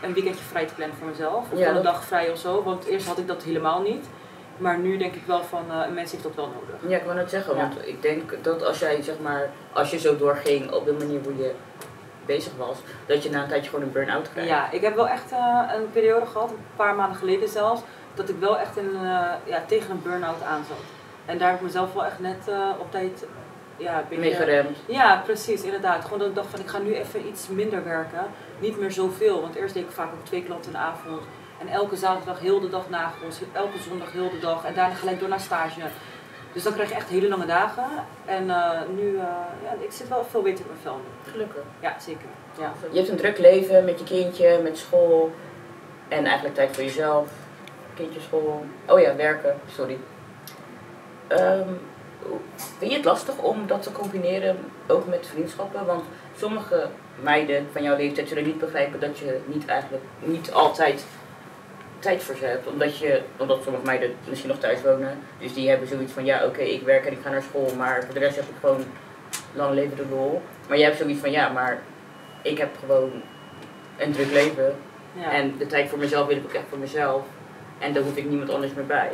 een 0.02 0.12
weekendje 0.14 0.44
vrij 0.44 0.66
te 0.66 0.74
plannen 0.74 0.96
voor 0.96 1.08
mezelf. 1.08 1.44
Of 1.52 1.58
Ja, 1.58 1.68
een 1.76 1.82
dag 1.82 2.04
vrij 2.04 2.30
of 2.30 2.38
zo, 2.38 2.62
want 2.62 2.84
eerst 2.84 3.06
had 3.06 3.18
ik 3.18 3.26
dat 3.26 3.42
helemaal 3.42 3.80
niet. 3.82 4.06
Maar 4.56 4.78
nu 4.78 4.96
denk 4.96 5.14
ik 5.14 5.22
wel 5.26 5.42
van, 5.44 5.64
eh, 5.70 5.86
een 5.86 5.94
mens 5.94 6.10
heeft 6.10 6.22
dat 6.22 6.34
wel 6.34 6.46
nodig. 6.60 6.90
Ja, 6.90 6.96
ik 6.96 7.04
wou 7.04 7.16
net 7.16 7.30
zeggen, 7.30 7.54
Ja. 7.56 7.60
want 7.60 7.86
ik 7.86 8.02
denk 8.02 8.44
dat 8.44 8.64
als 8.64 8.78
jij 8.78 9.02
zeg 9.02 9.14
maar, 9.22 9.50
als 9.72 9.90
je 9.90 9.98
zo 9.98 10.16
doorging 10.16 10.72
op 10.72 10.84
de 10.84 10.92
manier 10.92 11.20
hoe 11.24 11.36
je 11.36 11.52
bezig 12.26 12.52
was, 12.56 12.76
dat 13.06 13.22
je 13.22 13.30
na 13.30 13.42
een 13.42 13.48
tijdje 13.48 13.70
gewoon 13.70 13.84
een 13.84 13.92
burn-out 13.92 14.30
krijgt. 14.32 14.50
Ja, 14.50 14.70
ik 14.70 14.80
heb 14.80 14.94
wel 14.94 15.08
echt 15.08 15.32
eh, 15.32 15.62
een 15.74 15.90
periode 15.92 16.26
gehad, 16.26 16.50
een 16.50 16.56
paar 16.76 16.94
maanden 16.94 17.18
geleden 17.18 17.48
zelfs, 17.48 17.80
dat 18.14 18.28
ik 18.28 18.36
wel 18.38 18.58
echt 18.58 18.76
in, 18.76 18.90
eh, 18.94 19.00
ja, 19.44 19.62
tegen 19.66 19.90
een 19.90 20.02
burn-out 20.02 20.42
aan 20.42 20.64
zat. 20.68 20.76
En 21.26 21.38
daar 21.38 21.48
heb 21.48 21.56
ik 21.58 21.64
mezelf 21.64 21.92
wel 21.94 22.04
echt 22.04 22.18
net 22.18 22.48
op 22.78 22.90
tijd 22.90 23.24
ja, 23.78 23.98
een 23.98 24.04
beetje... 24.08 24.24
Mee 24.24 24.34
geremd. 24.34 24.76
Ja, 24.86 25.22
precies, 25.24 25.62
inderdaad. 25.62 26.04
Gewoon 26.04 26.18
dat 26.18 26.28
ik 26.28 26.34
dacht 26.34 26.50
van 26.50 26.60
ik 26.60 26.68
ga 26.68 26.78
nu 26.78 26.94
even 26.94 27.28
iets 27.28 27.48
minder 27.48 27.84
werken. 27.84 28.26
Niet 28.58 28.78
meer 28.78 28.92
zoveel, 28.92 29.40
want 29.40 29.54
eerst 29.54 29.74
deed 29.74 29.82
ik 29.82 29.90
vaak 29.90 30.12
ook 30.12 30.24
twee 30.24 30.44
klanten 30.44 30.72
in 30.72 30.78
de 30.78 30.84
avond. 30.84 31.22
En 31.58 31.68
elke 31.68 31.96
zaterdag 31.96 32.40
heel 32.40 32.60
de 32.60 32.68
dag 32.68 32.88
nagels, 32.88 33.40
elke 33.52 33.78
zondag 33.78 34.12
heel 34.12 34.30
de 34.30 34.38
dag. 34.38 34.64
En 34.64 34.74
daarna 34.74 34.94
gelijk 34.94 35.20
door 35.20 35.28
naar 35.28 35.40
stage. 35.40 35.80
Dus 36.52 36.62
dan 36.62 36.72
krijg 36.72 36.88
je 36.88 36.94
echt 36.94 37.08
hele 37.08 37.28
lange 37.28 37.46
dagen. 37.46 37.84
En 38.24 38.50
eh, 38.50 38.80
nu, 38.96 39.16
eh, 39.16 39.22
ja, 39.62 39.72
ik 39.80 39.92
zit 39.92 40.08
wel 40.08 40.24
veel 40.24 40.42
beter 40.42 40.60
in 40.60 40.70
mijn 40.70 40.80
vel 40.82 40.96
nu. 40.96 41.30
Gelukkig. 41.30 41.62
Ja, 41.80 41.96
zeker. 42.00 42.28
Ja. 42.58 42.72
Je 42.90 42.96
hebt 42.96 43.08
een 43.08 43.16
druk 43.16 43.38
leven 43.38 43.84
met 43.84 43.98
je 43.98 44.04
kindje, 44.04 44.60
met 44.62 44.78
school 44.78 45.32
en 46.08 46.24
eigenlijk 46.24 46.54
tijd 46.54 46.74
voor 46.74 46.84
jezelf. 46.84 47.28
Kindje, 47.94 48.20
school. 48.20 48.64
Oh 48.86 49.00
ja, 49.00 49.16
werken, 49.16 49.60
sorry. 49.74 49.98
Ehm, 51.26 51.68
vind 52.78 52.90
je 52.90 52.96
het 52.96 53.06
lastig 53.06 53.38
om 53.38 53.66
dat 53.66 53.82
te 53.82 53.92
combineren 53.92 54.56
ook 54.86 55.06
met 55.06 55.26
vriendschappen? 55.26 55.86
Want 55.86 56.04
sommige 56.36 56.88
meiden 57.22 57.66
van 57.72 57.82
jouw 57.82 57.96
leeftijd 57.96 58.28
zullen 58.28 58.44
niet 58.44 58.58
begrijpen 58.58 59.00
dat 59.00 59.18
je 59.18 59.40
niet 59.44 59.66
eigenlijk 59.66 60.02
niet 60.18 60.52
altijd 60.52 61.04
tijd 61.98 62.22
voor 62.22 62.36
ze 62.36 62.44
hebt. 62.44 62.66
Omdat, 62.66 62.98
je, 62.98 63.22
omdat 63.36 63.62
sommige 63.62 63.84
meiden 63.84 64.14
misschien 64.28 64.50
nog 64.50 64.58
thuis 64.58 64.82
wonen. 64.82 65.18
Dus 65.38 65.54
die 65.54 65.68
hebben 65.68 65.88
zoiets 65.88 66.12
van 66.12 66.24
ja 66.24 66.44
oké 66.44 66.60
ik 66.60 66.82
werk 66.82 67.06
en 67.06 67.12
ik 67.12 67.18
ga 67.22 67.30
naar 67.30 67.42
school. 67.42 67.74
Maar 67.76 68.04
voor 68.04 68.14
de 68.14 68.20
rest 68.20 68.36
heb 68.36 68.44
ik 68.44 68.54
gewoon 68.60 68.84
lang 69.54 69.74
leven 69.74 69.96
de 69.96 70.06
lol. 70.10 70.42
Maar 70.68 70.76
jij 70.76 70.86
hebt 70.86 70.98
zoiets 70.98 71.20
van 71.20 71.30
ja 71.30 71.48
maar 71.48 71.82
ik 72.42 72.58
heb 72.58 72.76
gewoon 72.78 73.22
een 73.98 74.12
druk 74.12 74.30
leven. 74.30 74.76
Ja. 75.12 75.32
En 75.32 75.54
de 75.58 75.66
tijd 75.66 75.88
voor 75.88 75.98
mezelf 75.98 76.26
wil 76.26 76.36
ik 76.36 76.44
ook 76.44 76.52
echt 76.52 76.68
voor 76.68 76.78
mezelf. 76.78 77.22
En 77.78 77.92
daar 77.92 78.02
hoef 78.02 78.16
ik 78.16 78.28
niemand 78.28 78.50
anders 78.50 78.72
meer 78.74 78.86
bij. 78.86 79.10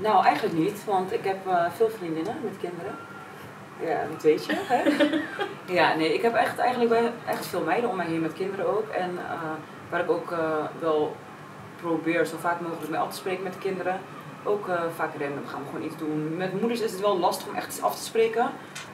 Nou, 0.00 0.24
eigenlijk 0.24 0.58
niet, 0.58 0.84
want 0.84 1.12
ik 1.12 1.24
heb 1.24 1.46
eh, 1.46 1.64
veel 1.76 1.90
vriendinnen 1.90 2.34
met 2.42 2.56
kinderen. 2.60 2.94
Ja, 3.80 4.06
dat 4.12 4.22
weet 4.22 4.46
je. 4.46 4.52
Hè? 4.56 4.82
ja, 5.78 5.94
nee, 5.94 6.14
ik 6.14 6.22
heb 6.22 6.34
echt, 6.34 6.58
eigenlijk 6.58 6.90
wel 6.90 7.10
echt 7.26 7.46
veel 7.46 7.62
meiden 7.62 7.90
om 7.90 7.96
mij 7.96 8.06
heen 8.06 8.20
met 8.20 8.32
kinderen 8.32 8.76
ook. 8.76 8.88
En 8.88 9.10
eh, 9.18 9.40
waar 9.90 10.00
ik 10.00 10.10
ook 10.10 10.32
eh, 10.32 10.64
wel 10.80 11.16
probeer 11.80 12.26
zo 12.26 12.36
vaak 12.40 12.60
mogelijk 12.60 12.90
mee 12.90 13.00
af 13.00 13.10
te 13.10 13.16
spreken 13.16 13.42
met 13.42 13.52
de 13.52 13.58
kinderen. 13.58 14.00
Ook 14.44 14.66
vaak 14.96 15.10
random 15.18 15.46
gaan 15.46 15.60
we 15.62 15.66
gewoon 15.70 15.86
iets 15.86 15.96
doen. 15.96 16.36
Met 16.36 16.60
moeders 16.60 16.80
is 16.80 16.92
het 16.92 17.00
wel 17.00 17.18
lastig 17.18 17.48
om 17.48 17.54
echt 17.54 17.66
iets 17.66 17.82
af 17.82 17.96
te 17.96 18.02
spreken. 18.02 18.50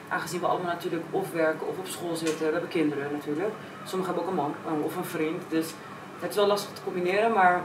Aangezien 0.07 0.39
we 0.39 0.45
allemaal 0.45 0.71
natuurlijk 0.71 1.03
of 1.11 1.31
werken 1.31 1.67
of 1.67 1.77
op 1.77 1.87
school 1.87 2.15
zitten. 2.15 2.45
We 2.45 2.51
hebben 2.51 2.69
kinderen 2.69 3.11
natuurlijk. 3.11 3.53
Sommigen 3.83 4.13
hebben 4.13 4.23
ook 4.23 4.37
een 4.37 4.53
man 4.65 4.83
of 4.83 4.95
een 4.95 5.05
vriend. 5.05 5.43
Dus 5.49 5.73
het 6.19 6.29
is 6.29 6.35
wel 6.35 6.47
lastig 6.47 6.73
te 6.73 6.81
combineren, 6.83 7.31
maar 7.33 7.61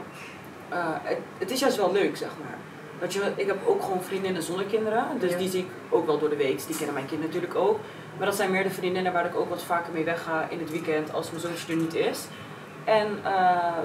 het, 1.03 1.17
het 1.37 1.51
is 1.51 1.59
juist 1.59 1.77
wel 1.77 1.91
leuk, 1.91 2.17
zeg 2.17 2.29
maar. 2.43 2.57
Je, 3.11 3.31
ik 3.35 3.47
heb 3.47 3.67
ook 3.67 3.81
gewoon 3.83 4.01
vriendinnen 4.03 4.43
zonder 4.43 4.65
kinderen, 4.65 5.05
dus 5.19 5.31
Ja. 5.31 5.37
die 5.37 5.49
zie 5.49 5.59
ik 5.59 5.69
ook 5.89 6.05
wel 6.05 6.19
door 6.19 6.29
de 6.29 6.35
week. 6.35 6.65
Die 6.67 6.75
kennen 6.75 6.93
mijn 6.93 7.05
kind 7.07 7.21
natuurlijk 7.21 7.55
ook. 7.55 7.79
Maar 8.17 8.25
dat 8.25 8.35
zijn 8.35 8.51
meer 8.51 8.63
de 8.63 8.69
vriendinnen 8.69 9.13
waar 9.13 9.25
ik 9.25 9.35
ook 9.35 9.49
wat 9.49 9.63
vaker 9.63 9.93
mee 9.93 10.03
wegga 10.03 10.47
in 10.49 10.59
het 10.59 10.71
weekend 10.71 11.13
als 11.13 11.29
mijn 11.29 11.41
zoontje 11.41 11.73
er 11.73 11.79
niet 11.79 11.95
is. 11.95 12.25
En 12.83 13.07
eh, 13.23 13.77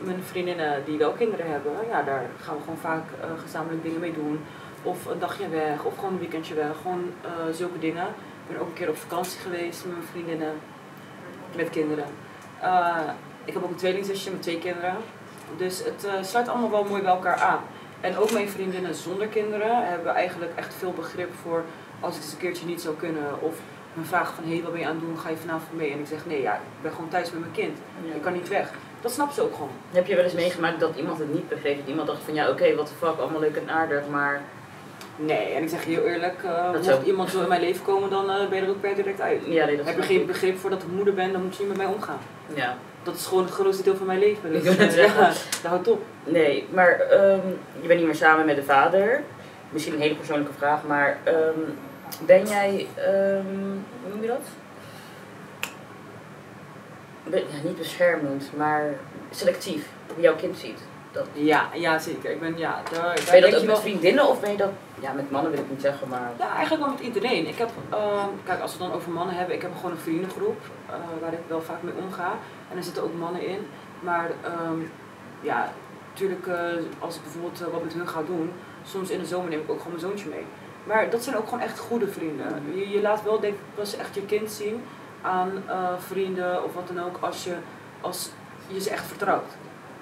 mijn 0.00 0.22
vriendinnen 0.22 0.82
die 0.84 0.98
wel 0.98 1.12
kinderen 1.12 1.50
hebben, 1.50 1.72
ja, 1.88 2.02
daar 2.02 2.22
gaan 2.40 2.54
we 2.56 2.60
gewoon 2.60 2.78
vaak 2.78 3.04
eh, 3.20 3.26
gezamenlijk 3.42 3.82
dingen 3.82 4.00
mee 4.00 4.12
doen. 4.12 4.40
Of 4.82 5.06
een 5.06 5.18
dagje 5.18 5.48
weg, 5.48 5.84
of 5.84 5.94
gewoon 5.94 6.12
een 6.12 6.18
weekendje 6.18 6.54
weg. 6.54 6.76
Gewoon 6.82 7.12
eh, 7.22 7.30
zulke 7.54 7.78
dingen. 7.78 8.06
Ik 8.46 8.52
ben 8.52 8.60
ook 8.60 8.66
een 8.68 8.74
keer 8.74 8.88
op 8.88 8.96
vakantie 8.96 9.40
geweest 9.40 9.84
met 9.84 9.94
mijn 9.94 10.06
vriendinnen, 10.12 10.52
met 11.56 11.70
kinderen. 11.70 12.04
Ik 13.44 13.52
heb 13.54 13.62
ook 13.62 13.70
een 13.70 13.76
tweelingzusje 13.76 14.30
met 14.30 14.42
twee 14.42 14.58
kinderen. 14.58 14.96
Dus 15.56 15.82
het 15.84 16.26
sluit 16.26 16.48
allemaal 16.48 16.70
wel 16.70 16.84
mooi 16.84 17.02
bij 17.02 17.10
elkaar 17.10 17.40
aan. 17.40 17.60
En 18.00 18.16
ook 18.16 18.32
mijn 18.32 18.48
vriendinnen 18.48 18.94
zonder 18.94 19.26
kinderen 19.26 19.88
hebben 19.88 20.14
eigenlijk 20.14 20.52
echt 20.54 20.74
veel 20.74 20.92
begrip 20.92 21.34
voor 21.42 21.64
als 22.00 22.16
ik 22.16 22.22
eens 22.22 22.32
een 22.32 22.38
keertje 22.38 22.66
niet 22.66 22.80
zou 22.80 22.96
kunnen. 22.96 23.42
Of 23.42 23.54
me 23.92 24.04
vragen 24.04 24.34
van, 24.34 24.44
hé, 24.44 24.52
hey, 24.52 24.62
wat 24.62 24.72
ben 24.72 24.80
je 24.80 24.86
aan 24.86 24.94
het 24.94 25.04
doen? 25.04 25.18
Ga 25.18 25.28
je 25.28 25.36
vanavond 25.36 25.76
mee? 25.76 25.92
En 25.92 25.98
ik 25.98 26.06
zeg, 26.06 26.26
nee, 26.26 26.42
ja, 26.42 26.54
ik 26.54 26.82
ben 26.82 26.92
gewoon 26.92 27.08
thuis 27.08 27.30
met 27.30 27.40
mijn 27.40 27.52
kind. 27.52 27.78
Ik 28.14 28.22
kan 28.22 28.32
niet 28.32 28.48
weg. 28.48 28.70
Dat 29.00 29.12
snapt 29.12 29.34
ze 29.34 29.42
ook 29.42 29.54
gewoon. 29.54 29.70
Heb 29.90 30.06
je 30.06 30.14
wel 30.14 30.24
eens 30.24 30.32
meegemaakt 30.32 30.80
dat 30.80 30.96
iemand 30.96 31.18
het 31.18 31.32
niet 31.32 31.48
begreep? 31.48 31.76
Dat 31.76 31.88
iemand 31.88 32.06
dacht 32.06 32.22
van 32.22 32.34
ja 32.34 32.50
oké, 32.50 32.74
wat 32.74 32.88
de 32.88 32.94
fuck, 32.94 33.18
allemaal 33.18 33.40
leuk 33.40 33.56
en 33.56 33.70
aardig, 33.70 34.08
maar 34.08 34.42
Nee, 35.16 35.52
en 35.54 35.62
ik 35.62 35.68
zeg 35.68 35.84
heel 35.84 36.02
eerlijk, 36.02 36.42
eh 36.44 36.70
mocht 36.72 36.84
zou- 36.84 37.04
iemand 37.04 37.30
zo 37.30 37.42
in 37.42 37.48
mijn 37.48 37.60
leven 37.60 37.84
komen, 37.84 38.10
dan 38.10 38.30
eh, 38.30 38.48
ben 38.48 38.58
je 38.58 38.64
er 38.64 38.70
ook 38.70 38.80
per 38.80 38.94
direct 38.94 39.20
uit. 39.20 39.40
ja, 39.46 39.64
nee, 39.66 39.82
Heb 39.82 39.96
je 39.96 40.02
geen 40.02 40.26
begrip 40.26 40.58
voor 40.58 40.70
dat 40.70 40.82
ik 40.82 40.88
moeder 40.88 41.14
ben, 41.14 41.32
dan 41.32 41.42
moet 41.42 41.56
je 41.56 41.58
niet 41.64 41.76
met 41.76 41.86
mij 41.86 41.94
omgaan. 41.94 42.18
Ja. 42.54 42.76
Dat 43.02 43.14
is 43.14 43.26
gewoon 43.26 43.44
het 43.44 43.52
grootste 43.52 43.82
deel 43.82 43.96
van 43.96 44.06
mijn 44.06 44.18
leven. 44.18 44.52
Dus, 44.52 44.64
Ik 44.64 44.78
eh, 44.78 44.96
ja, 45.16 45.26
dat 45.62 45.70
houdt 45.70 45.88
op. 45.88 46.02
Nee, 46.24 46.66
maar 46.72 47.00
ehm, 47.00 47.40
je 47.80 47.86
bent 47.86 47.98
niet 47.98 48.06
meer 48.08 48.14
samen 48.16 48.46
met 48.46 48.56
de 48.56 48.62
vader. 48.64 49.22
Misschien 49.70 49.94
een 49.94 50.00
hele 50.00 50.14
persoonlijke 50.14 50.52
vraag, 50.52 50.82
maar 50.86 51.18
ehm, 51.24 51.58
ben 52.26 52.46
jij, 52.46 52.86
ehm, 52.94 53.44
hoe 54.02 54.10
noem 54.12 54.22
je 54.22 54.26
dat? 54.28 54.46
Ben, 57.24 57.38
ja, 57.40 57.68
niet 57.68 57.78
beschermend, 57.78 58.50
maar 58.56 58.94
selectief. 59.30 59.86
Hoe 60.14 60.22
jouw 60.22 60.36
kind 60.36 60.58
ziet. 60.58 60.78
Dat. 61.12 61.26
Ja, 61.32 61.68
ja, 61.74 61.98
zeker. 61.98 62.30
Ik 62.30 62.40
ben, 62.40 62.58
ja, 62.58 62.82
daar, 62.92 63.18
Ben 63.30 63.34
je 63.34 63.40
dat 63.40 63.54
ook 63.54 63.60
je 63.60 63.66
met 63.66 63.66
wel 63.66 63.76
vriendinnen 63.76 64.28
of 64.28 64.40
ben 64.40 64.50
je 64.50 64.56
dat, 64.56 64.70
ja 65.00 65.12
met 65.12 65.30
mannen 65.30 65.50
wil 65.50 65.60
ik 65.60 65.70
niet 65.70 65.80
zeggen, 65.80 66.08
maar... 66.08 66.30
Ja, 66.38 66.54
eigenlijk 66.54 66.84
wel 66.84 66.94
met 66.94 67.04
iedereen. 67.04 67.46
Ik 67.46 67.58
heb, 67.58 67.70
ehm, 67.90 68.28
kijk, 68.44 68.60
als 68.60 68.76
we 68.76 68.82
het 68.82 68.90
dan 68.92 69.00
over 69.00 69.12
mannen 69.12 69.34
hebben, 69.34 69.54
ik 69.54 69.62
heb 69.62 69.74
gewoon 69.76 69.90
een 69.90 69.98
vriendengroep 69.98 70.60
eh, 70.86 70.94
waar 71.20 71.32
ik 71.32 71.38
wel 71.46 71.62
vaak 71.62 71.82
mee 71.82 71.94
omga. 72.04 72.32
En 72.70 72.76
er 72.76 72.82
zitten 72.82 73.02
ook 73.02 73.14
mannen 73.14 73.46
in. 73.46 73.66
Maar 74.00 74.30
ehm, 74.42 74.80
ja, 75.40 75.72
natuurlijk, 76.08 76.46
eh, 76.46 76.56
als 76.98 77.16
ik 77.16 77.22
bijvoorbeeld 77.22 77.60
eh, 77.60 77.66
wat 77.66 77.84
met 77.84 77.92
hun 77.92 78.08
ga 78.08 78.22
doen, 78.22 78.52
soms 78.84 79.10
in 79.10 79.18
de 79.18 79.26
zomer 79.26 79.50
neem 79.50 79.60
ik 79.60 79.70
ook 79.70 79.80
gewoon 79.80 79.92
mijn 79.92 80.06
zoontje 80.06 80.28
mee. 80.28 80.44
Maar 80.84 81.10
dat 81.10 81.22
zijn 81.22 81.36
ook 81.36 81.44
gewoon 81.44 81.60
echt 81.60 81.78
goede 81.78 82.08
vrienden. 82.08 82.62
Je, 82.74 82.88
je 82.88 83.00
laat 83.00 83.22
wel, 83.22 83.40
denk 83.40 83.54
ik, 83.54 83.60
pas 83.74 83.96
echt 83.96 84.14
je 84.14 84.26
kind 84.26 84.50
zien 84.50 84.82
aan 85.22 85.62
vrienden 85.98 86.64
of 86.64 86.74
wat 86.74 86.88
dan 86.88 87.04
ook, 87.04 87.16
als 87.20 87.44
je, 87.44 87.54
als 88.00 88.30
je 88.66 88.80
ze 88.80 88.90
echt 88.90 89.04
vertrouwt. 89.04 89.52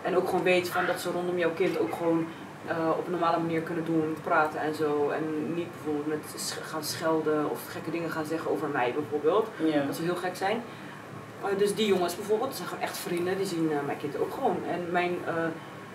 En 0.04 0.16
ook 0.16 0.28
gewoon 0.28 0.44
weet 0.44 0.68
van 0.68 0.86
dat 0.86 1.00
ze 1.00 1.10
rondom 1.10 1.38
jouw 1.38 1.52
kind 1.54 1.78
ook 1.78 1.94
gewoon 1.94 2.26
eh, 2.66 2.88
op 2.98 3.04
een 3.04 3.10
normale 3.10 3.38
manier 3.38 3.60
kunnen 3.60 3.84
doen, 3.84 4.16
praten 4.22 4.60
en 4.60 4.74
zo. 4.74 5.08
En 5.10 5.54
niet 5.54 5.68
bijvoorbeeld 5.72 6.06
met 6.06 6.40
sch- 6.40 6.70
gaan 6.70 6.84
schelden 6.84 7.50
of 7.50 7.60
gekke 7.70 7.90
dingen 7.90 8.10
gaan 8.10 8.24
zeggen 8.24 8.50
over 8.50 8.68
mij 8.68 8.92
bijvoorbeeld. 8.96 9.46
Dat 9.86 9.94
zou 9.96 10.06
heel 10.06 10.16
gek 10.16 10.36
zijn. 10.36 10.62
Eh, 11.42 11.58
dus 11.58 11.74
die 11.74 11.86
jongens 11.86 12.16
bijvoorbeeld, 12.16 12.48
dat 12.48 12.56
zijn 12.58 12.68
gewoon 12.68 12.82
echt 12.84 12.96
vrienden, 12.98 13.36
die 13.36 13.46
zien 13.46 13.70
eh, 13.72 13.76
mijn 13.86 13.98
kind 13.98 14.18
ook 14.18 14.32
gewoon. 14.34 14.56
En 14.70 14.86
mijn, 14.90 15.16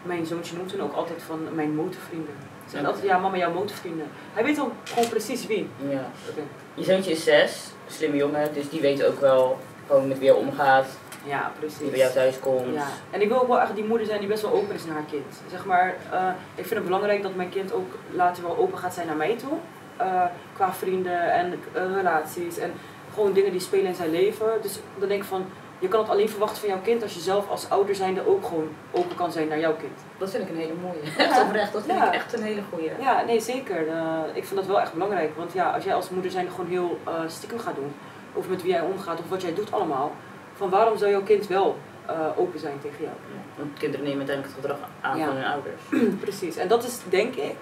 mijn 0.03 0.25
zoontje 0.25 0.55
noemt 0.55 0.69
toen 0.69 0.81
ook 0.81 0.93
altijd 0.93 1.21
van 1.23 1.39
mijn 1.55 1.75
motorvrienden. 1.75 2.33
Ze 2.69 2.77
Oké. 2.77 2.87
altijd, 2.87 3.05
ja 3.05 3.17
mama, 3.17 3.37
jouw 3.37 3.51
motorvrienden. 3.53 4.07
Hij 4.33 4.43
weet 4.43 4.59
al 4.59 4.71
gewoon 4.83 5.09
precies 5.09 5.45
wie. 5.47 5.69
Ja. 5.89 6.11
Oké. 6.29 6.41
Je 6.73 6.83
zoontje 6.83 7.11
is 7.11 7.23
zes, 7.23 7.71
slimme 7.87 8.17
jongen, 8.17 8.53
dus 8.53 8.69
die 8.69 8.81
weet 8.81 9.03
ook 9.05 9.19
wel 9.19 9.59
gewoon 9.87 10.07
met 10.07 10.17
wie 10.19 10.25
je 10.27 10.35
omgaat, 10.35 10.87
Ja, 11.25 11.51
die 11.51 11.59
precies. 11.59 11.89
bij 11.89 11.99
jou 11.99 12.13
thuis 12.13 12.39
komt. 12.39 12.73
Ja, 12.73 12.87
en 13.11 13.21
ik 13.21 13.27
wil 13.27 13.41
ook 13.41 13.47
wel 13.47 13.59
echt 13.61 13.75
die 13.75 13.83
moeder 13.83 14.07
zijn 14.07 14.19
die 14.19 14.27
best 14.27 14.41
wel 14.41 14.51
open 14.51 14.75
is 14.75 14.85
naar 14.85 14.95
haar 14.95 15.05
kind. 15.09 15.41
Zeg 15.49 15.65
maar, 15.65 15.95
eh, 16.11 16.27
ik 16.55 16.63
vind 16.65 16.75
het 16.75 16.83
belangrijk 16.83 17.21
dat 17.23 17.35
mijn 17.35 17.49
kind 17.49 17.73
ook 17.73 17.91
later 18.11 18.43
wel 18.43 18.57
open 18.57 18.77
gaat 18.77 18.93
zijn 18.93 19.07
naar 19.07 19.15
mij 19.15 19.35
toe. 19.37 19.53
Eh, 19.97 20.23
qua 20.55 20.73
vrienden 20.73 21.31
en 21.31 21.59
eh, 21.73 21.81
relaties 21.95 22.57
en 22.57 22.73
gewoon 23.13 23.33
dingen 23.33 23.51
die 23.51 23.59
spelen 23.61 23.85
in 23.85 23.95
zijn 23.95 24.11
leven. 24.11 24.47
Dus 24.61 24.79
dan 24.97 25.07
denk 25.07 25.21
ik 25.21 25.27
van, 25.27 25.45
je 25.79 25.87
kan 25.87 25.99
het 25.99 26.09
alleen 26.09 26.29
verwachten 26.29 26.59
van 26.59 26.69
jouw 26.69 26.81
kind 26.81 27.03
als 27.03 27.13
je 27.13 27.19
zelf 27.19 27.49
als 27.49 27.69
ouder 27.69 27.95
zijnde 27.95 28.27
ook 28.27 28.45
gewoon 28.45 28.69
open 28.91 29.15
kan 29.15 29.31
zijn 29.31 29.47
naar 29.47 29.59
jouw 29.59 29.75
kind. 29.75 29.97
Dat 30.17 30.29
vind 30.29 30.43
ik 30.43 30.49
een 30.49 30.55
hele 30.57 30.73
mooie. 30.81 30.99
Ja. 31.17 31.23
Echt 31.23 31.41
oprecht, 31.41 31.73
dat 31.73 31.83
vind 31.83 31.97
Ja. 31.97 32.07
ik 32.07 32.13
echt 32.13 32.33
een 32.33 32.43
hele 32.43 32.61
goeie. 32.73 32.91
Ja, 32.99 33.21
nee 33.25 33.39
zeker. 33.39 33.87
Eh, 33.87 34.03
ik 34.33 34.45
vind 34.45 34.55
dat 34.59 34.65
wel 34.67 34.81
echt 34.81 34.93
belangrijk. 34.93 35.35
Want 35.37 35.53
ja, 35.53 35.71
als 35.71 35.83
jij 35.83 35.93
als 35.93 36.09
moeder 36.09 36.31
zijnde 36.31 36.51
gewoon 36.51 36.69
heel 36.69 36.99
eh, 37.05 37.13
stiekem 37.27 37.59
gaat 37.59 37.75
doen, 37.75 37.93
of 38.33 38.49
met 38.49 38.61
wie 38.61 38.71
jij 38.71 38.81
omgaat, 38.81 39.19
of 39.19 39.29
wat 39.29 39.41
jij 39.41 39.53
doet 39.53 39.71
allemaal, 39.71 40.11
van 40.59 40.69
waarom 40.69 40.97
zou 40.97 41.11
jouw 41.11 41.23
kind 41.23 41.47
wel 41.47 41.77
eh, 42.05 42.15
open 42.35 42.59
zijn 42.59 42.79
tegen 42.81 42.97
jou? 43.03 43.15
Want 43.57 43.77
kinderen 43.79 44.05
nemen 44.05 44.17
uiteindelijk 44.27 44.55
het 44.55 44.65
gedrag 44.65 44.89
aan 45.01 45.17
Ja. 45.17 45.25
van 45.25 45.35
hun 45.35 45.45
ouders. 45.45 45.81
Precies, 46.25 46.55
en 46.57 46.67
dat 46.67 46.83
is 46.83 46.99
denk 47.09 47.35
ik 47.35 47.55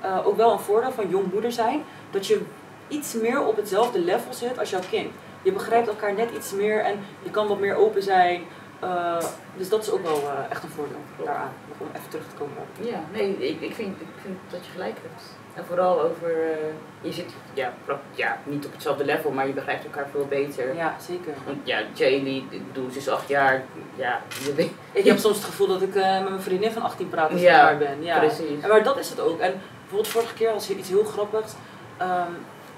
eh, 0.00 0.26
ook 0.26 0.36
wel 0.36 0.52
een 0.52 0.58
voordeel 0.58 0.92
van 0.92 1.08
jong 1.08 1.32
moeder 1.32 1.52
zijn. 1.52 1.82
Dat 2.10 2.26
je 2.26 2.40
iets 2.88 3.14
meer 3.14 3.46
op 3.46 3.56
hetzelfde 3.56 4.00
level 4.00 4.32
zit 4.32 4.58
als 4.58 4.70
jouw 4.70 4.80
kind. 4.90 5.10
Je 5.42 5.52
begrijpt 5.52 5.88
elkaar 5.88 6.14
net 6.14 6.30
iets 6.36 6.52
meer 6.52 6.80
en 6.84 6.98
je 7.22 7.30
kan 7.30 7.46
wat 7.48 7.58
meer 7.60 7.74
open 7.76 8.02
zijn. 8.02 8.42
Eh, 8.80 9.24
dus 9.56 9.68
dat 9.68 9.82
is 9.82 9.90
ook 9.90 10.02
wel 10.02 10.16
eh, 10.16 10.50
echt 10.50 10.62
een 10.62 10.68
voordeel 10.68 11.00
daaraan. 11.24 11.52
Om 11.78 11.86
even 11.96 12.08
terug 12.08 12.24
te 12.28 12.34
komen. 12.34 12.56
Ja, 12.80 13.00
nee, 13.12 13.48
ik, 13.48 13.60
ik, 13.60 13.74
vind, 13.74 14.00
ik 14.00 14.06
vind 14.22 14.38
dat 14.50 14.66
je 14.66 14.70
gelijk 14.72 14.96
hebt. 15.02 15.22
En 15.54 15.64
vooral 15.64 16.00
over, 16.00 16.30
eh, 16.30 16.56
je 17.00 17.12
zit 17.12 17.32
ja, 17.54 17.72
ja, 18.14 18.38
niet 18.44 18.66
op 18.66 18.72
hetzelfde 18.72 19.04
level, 19.04 19.30
maar 19.30 19.46
je 19.46 19.52
begrijpt 19.52 19.84
elkaar 19.84 20.08
veel 20.10 20.26
beter. 20.26 20.74
Ja, 20.74 20.96
zeker. 21.00 21.34
Want 21.46 21.58
ja, 21.64 21.82
Jaylee, 21.92 22.46
ik 22.50 22.66
bedoel, 22.66 22.90
ze 22.90 22.98
is 22.98 23.08
acht 23.08 23.28
jaar, 23.28 23.62
ja, 23.94 24.20
je 24.44 24.54
weet, 24.54 24.70
Ik 24.92 25.04
heb 25.04 25.18
soms 25.18 25.36
het 25.36 25.44
gevoel 25.44 25.66
dat 25.66 25.82
ik 25.82 25.94
met 25.94 26.28
mijn 26.28 26.40
vriendin 26.40 26.72
van 26.72 26.82
18 26.82 27.08
praat 27.08 27.30
als 27.30 27.40
ik 27.40 27.46
daar 27.46 27.78
ben. 27.78 28.02
Ja, 28.02 28.18
precies. 28.18 28.62
En 28.62 28.68
maar 28.68 28.82
dat 28.82 28.98
is 28.98 29.10
het 29.10 29.20
ook. 29.20 29.40
En 29.40 29.60
bijvoorbeeld 29.80 30.08
vorige 30.08 30.34
keer 30.34 30.52
was 30.52 30.68
er 30.68 30.76
iets 30.76 30.88
heel 30.88 31.04
grappigs. 31.04 31.52
Ehm, 31.96 32.32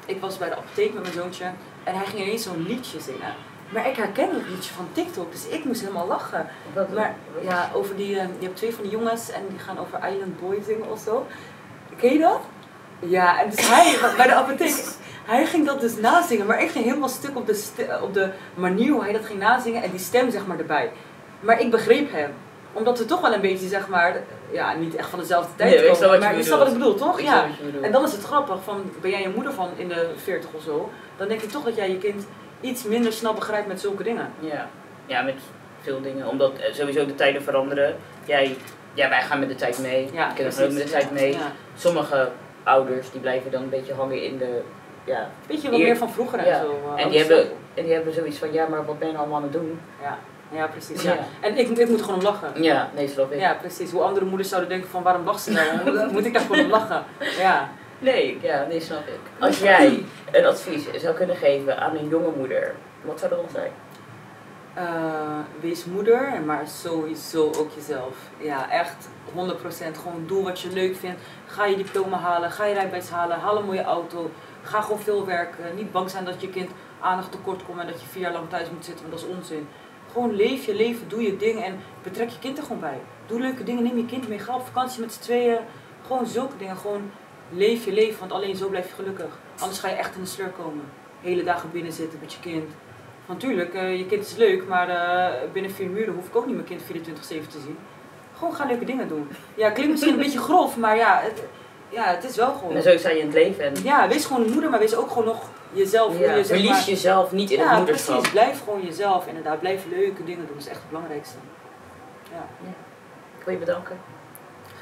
ik 0.07 0.21
was 0.21 0.39
bij 0.39 0.49
de 0.49 0.57
apotheek 0.57 0.93
met 0.93 1.03
mijn 1.03 1.15
zoontje 1.15 1.45
en 1.85 1.95
hij 1.95 2.07
ging 2.07 2.23
ineens 2.23 2.43
zo'n 2.43 2.67
liedje 2.67 3.01
zingen. 3.01 3.35
Maar 3.73 3.89
ik 3.89 3.97
herken 3.97 4.29
dat 4.33 4.49
liedje 4.49 4.73
van 4.75 4.89
TikTok, 4.93 5.33
dus 5.33 5.47
ik 5.49 5.65
moest 5.65 5.81
helemaal 5.81 6.07
lachen. 6.07 6.47
Maar 6.95 7.15
ja, 7.43 7.71
over 7.75 7.97
die, 7.97 8.19
eh, 8.19 8.27
je 8.39 8.45
hebt 8.45 8.57
twee 8.57 8.75
van 8.75 8.83
die 8.83 8.93
jongens 8.93 9.31
en 9.31 9.43
die 9.49 9.59
gaan 9.59 9.79
over 9.79 9.99
Island 10.13 10.41
Boy 10.41 10.63
zingen 10.67 10.91
of 10.91 11.01
zo. 11.01 11.27
Ken 11.97 12.13
je 12.13 12.19
dat? 12.19 12.41
Ja, 12.99 13.41
en 13.41 13.51
dus 13.51 13.69
hij, 13.69 13.97
bij 14.17 14.27
de 14.27 14.35
apotheek, 14.35 14.85
hij 15.25 15.47
ging 15.47 15.67
dat 15.67 15.81
dus 15.81 15.97
nazingen, 15.97 16.47
maar 16.47 16.63
ik 16.63 16.71
ging 16.71 16.85
helemaal 16.85 17.09
stuk 17.09 17.37
op 17.37 17.47
de, 17.47 17.55
st- 17.55 18.01
op 18.03 18.15
de 18.15 18.31
manier 18.55 18.93
hoe 18.93 19.03
hij 19.03 19.13
dat 19.13 19.25
ging 19.25 19.39
nazingen 19.39 19.83
en 19.83 19.91
die 19.91 20.01
stem 20.01 20.31
zeg 20.31 20.47
maar 20.47 20.59
erbij. 20.59 20.91
Maar 21.41 21.61
ik 21.61 21.71
begreep 21.71 22.13
hem. 22.13 22.31
Omdat 22.75 22.99
we 22.99 23.05
toch 23.05 23.21
wel 23.21 23.35
een 23.35 23.41
beetje 23.41 23.69
zeg 23.69 23.89
maar, 23.89 24.17
ja, 24.53 24.75
niet 24.75 24.95
echt 24.95 25.09
van 25.09 25.19
dezelfde 25.19 25.51
tijd 25.57 25.71
Nee, 25.71 25.79
ik 25.79 25.83
komen. 25.85 25.97
snap 25.97 26.11
wat 26.11 26.19
je 26.23 26.25
maar 26.25 26.37
je 26.37 26.43
snapt 26.43 26.59
wat 26.63 26.69
ik 26.73 26.79
bedoel, 26.79 26.95
toch? 26.95 27.19
Ik 27.19 27.25
Ja. 27.25 27.47
je. 27.73 27.81
En 27.81 27.93
dan 27.93 28.05
is 28.05 28.13
het 28.13 28.25
grappig, 28.25 28.57
van, 28.65 28.91
ben 29.01 29.11
jij 29.11 29.25
een 29.25 29.35
moeder 29.35 29.53
van 29.53 29.69
in 29.77 29.89
de 29.89 30.11
40 30.17 30.51
of 30.53 30.63
zo, 30.63 30.91
dan 31.17 31.29
denk 31.29 31.41
ik 31.41 31.51
toch 31.51 31.65
dat 31.65 31.77
jij 31.77 31.91
je 31.91 31.99
kind 31.99 32.27
iets 32.63 32.85
minder 32.85 33.13
snel 33.13 33.35
begrijpt 33.35 33.67
met 33.69 33.81
zulke 33.81 34.03
dingen. 34.03 34.33
Ja. 34.39 34.69
ja, 35.07 35.23
met 35.23 35.35
veel 35.81 36.01
dingen. 36.01 36.27
Omdat 36.29 36.59
eh, 36.59 36.73
sowieso 36.75 37.07
de 37.07 37.15
tijden 37.15 37.43
veranderen. 37.43 37.97
Jij, 38.25 38.57
ja, 38.95 39.09
wij 39.09 39.23
gaan 39.23 39.39
met 39.39 39.49
de 39.49 39.55
tijd 39.55 39.79
mee. 39.79 40.11
Ja, 40.13 40.27
Kinderen 40.27 40.53
gaan 40.53 40.65
ook 40.65 40.73
met 40.73 40.83
de 40.83 40.91
tijd 40.91 41.11
mee. 41.13 41.33
Ja. 41.33 41.39
Sommige 41.77 42.29
ouders 42.63 43.11
die 43.11 43.21
blijven 43.21 43.51
dan 43.51 43.63
een 43.63 43.69
beetje 43.69 43.95
hangen 43.95 44.23
in 44.25 44.39
de. 44.39 44.61
Ja, 45.05 45.29
Weet 45.47 45.63
je 45.63 45.71
wat 45.71 45.79
Eer- 45.79 45.85
meer 45.87 45.97
van 45.97 46.11
vroeger 46.11 46.39
en 46.39 46.45
Ja. 46.47 46.61
zo. 46.61 46.81
eh, 46.97 47.05
en, 47.05 47.11
die 47.11 47.19
hebben, 47.19 47.49
en 47.75 47.85
die 47.85 47.93
hebben 47.93 48.15
zoiets 48.15 48.39
van: 48.39 48.53
ja, 48.53 48.67
maar 48.67 48.85
wat 48.85 48.99
ben 48.99 49.09
je 49.09 49.13
nou 49.15 49.25
allemaal 49.27 49.43
aan 49.43 49.49
het 49.53 49.61
doen? 49.61 49.81
Ja, 50.03 50.19
ja 50.51 50.67
precies. 50.67 51.03
Ja. 51.03 51.13
Ja. 51.13 51.19
En 51.41 51.59
ik, 51.59 51.69
ik 51.69 51.89
moet 51.89 51.99
er 51.99 52.05
gewoon 52.05 52.19
om 52.21 52.25
lachen. 52.27 52.63
Ja, 52.63 52.91
nee, 52.95 53.09
snap 53.09 53.33
ik. 53.33 53.41
Ja, 53.41 53.55
precies. 53.55 53.91
Hoe 53.91 54.03
andere 54.03 54.25
moeders 54.27 54.49
zouden 54.49 54.71
denken 54.71 54.89
van 54.91 55.03
waarom 55.03 55.25
lacht 55.25 55.43
ze 55.43 55.51
nou? 55.53 55.67
Moet 56.13 56.25
ik 56.27 56.33
daar 56.33 56.43
gewoon 56.43 56.65
om 56.65 56.71
lachen. 56.71 57.03
Ja. 57.39 57.71
Nee, 58.03 58.39
ja, 58.43 58.67
nee, 58.67 58.81
snap 58.81 59.07
ik. 59.07 59.21
Als 59.47 59.59
jij 59.59 60.05
een 60.33 60.47
advies 60.47 60.91
zou 60.93 61.15
kunnen 61.15 61.37
geven 61.37 61.79
aan 61.79 61.97
een 61.97 62.09
jonge 62.09 62.33
moeder, 62.37 62.75
wat 63.03 63.19
zou 63.19 63.31
dat 63.31 63.41
dan 63.41 63.51
zijn? 63.53 63.73
Eh, 64.75 65.39
wees 65.61 65.85
moeder, 65.85 66.43
maar 66.47 66.69
sowieso 66.69 67.47
ook 67.47 67.71
jezelf. 67.75 68.15
Ja, 68.39 68.71
echt 68.71 69.09
100%. 69.35 69.97
Gewoon 69.97 70.25
doe 70.27 70.45
wat 70.45 70.61
je 70.61 70.71
leuk 70.73 70.97
vindt. 70.97 71.21
Ga 71.47 71.67
je 71.67 71.77
diploma 71.77 72.17
halen, 72.17 72.51
ga 72.51 72.65
je 72.65 72.75
rijbewijs 72.75 73.09
halen, 73.09 73.39
haal 73.39 73.59
een 73.59 73.65
mooie 73.65 73.83
auto. 73.83 74.31
Ga 74.63 74.81
gewoon 74.81 75.01
veel 75.01 75.27
werken. 75.27 75.75
Niet 75.75 75.93
bang 75.93 76.11
zijn 76.11 76.25
dat 76.25 76.41
je 76.41 76.49
kind 76.49 76.71
aandacht 77.01 77.33
tekort 77.33 77.65
komt 77.65 77.81
en 77.81 77.87
dat 77.87 78.01
je 78.01 78.07
vier 78.07 78.23
jaar 78.23 78.33
lang 78.33 78.49
thuis 78.49 78.71
moet 78.71 78.85
zitten, 78.85 79.09
want 79.09 79.21
dat 79.21 79.31
is 79.31 79.37
onzin. 79.37 79.69
Gewoon 80.13 80.35
leef 80.35 80.67
je 80.67 80.75
leven, 80.75 81.09
doe 81.09 81.23
je 81.23 81.37
ding 81.37 81.65
en 81.65 81.81
betrek 82.03 82.29
je 82.29 82.39
kind 82.39 82.59
er 82.59 82.63
gewoon 82.65 82.81
bij. 82.81 83.01
Doe 83.27 83.41
leuke 83.41 83.65
dingen, 83.65 83.83
neem 83.83 83.97
je 83.97 84.07
kind 84.07 84.29
mee, 84.29 84.39
ga 84.39 84.55
op 84.55 84.67
vakantie 84.67 85.01
met 85.01 85.13
z'n 85.13 85.21
tweeën. 85.21 85.59
Gewoon 86.07 86.27
zulke 86.27 86.57
dingen, 86.57 86.77
gewoon 86.77 87.11
leef 87.55 87.85
je 87.85 87.93
leven, 87.93 88.19
want 88.21 88.33
alleen 88.33 88.57
zo 88.57 88.69
blijf 88.69 88.89
je 88.89 88.95
gelukkig. 88.95 89.39
Anders 89.61 89.79
ga 89.81 89.89
je 89.89 89.95
echt 89.95 90.15
in 90.15 90.21
de 90.21 90.27
sleur 90.29 90.49
komen. 90.63 90.85
Hele 91.21 91.43
dagen 91.45 91.71
binnen 91.73 91.93
zitten 91.93 92.19
met 92.21 92.33
je 92.33 92.41
kind. 92.41 92.71
Want 93.27 93.41
tuurlijk, 93.41 93.75
eh, 93.75 93.97
je 93.99 94.07
kind 94.07 94.27
is 94.27 94.35
leuk, 94.37 94.67
maar 94.69 94.89
eh, 94.89 95.51
binnen 95.53 95.71
vier 95.71 95.89
muren 95.89 96.15
hoef 96.15 96.27
ik 96.27 96.37
ook 96.37 96.47
niet 96.47 96.55
mijn 96.55 96.67
kind 96.67 96.83
24-7 96.83 97.49
te 97.49 97.61
zien. 97.61 97.79
Gewoon 98.39 98.55
ga 98.55 98.65
leuke 98.65 98.85
dingen 98.85 99.09
doen. 99.09 99.29
Ja, 99.55 99.71
klinkt 99.71 99.91
misschien 99.93 100.13
een 100.13 100.19
beetje 100.19 100.39
grof, 100.39 100.77
maar 100.77 100.97
ja, 100.97 101.21
het, 101.23 101.43
ja, 101.89 102.05
het 102.05 102.25
is 102.25 102.37
wel 102.37 102.55
gewoon. 102.55 102.77
En 102.77 102.83
zo 102.83 102.97
sta 102.99 103.11
je 103.11 103.19
in 103.19 103.25
het 103.27 103.35
leven. 103.35 103.65
En 103.65 103.75
Ja, 103.83 104.09
wees 104.09 104.25
gewoon 104.25 104.45
een 104.45 104.53
moeder, 104.53 104.71
maar 104.71 104.79
wees 104.79 104.95
ook 104.95 105.09
gewoon 105.09 105.25
nog 105.25 105.43
jezelf. 105.73 106.19
ja, 106.19 106.35
je, 106.35 106.45
verlies 106.45 106.69
maar- 106.71 106.85
jezelf 106.85 107.33
niet 107.33 107.51
in 107.51 107.59
het 107.61 107.69
ja, 107.69 107.77
moederschap. 107.77 108.15
precies. 108.15 108.33
Blijf 108.33 108.63
gewoon 108.65 108.83
jezelf, 108.85 109.27
inderdaad. 109.27 109.61
Blijf 109.61 109.85
leuke 109.91 110.25
dingen 110.25 110.47
doen, 110.47 110.57
dat 110.57 110.65
is 110.65 110.69
echt 110.71 110.79
het 110.81 110.89
belangrijkste. 110.89 111.37
Ja, 112.33 112.47
Ik 113.39 113.45
wil 113.45 113.55
je 113.55 113.61
bedanken 113.61 113.91
het 113.97 114.01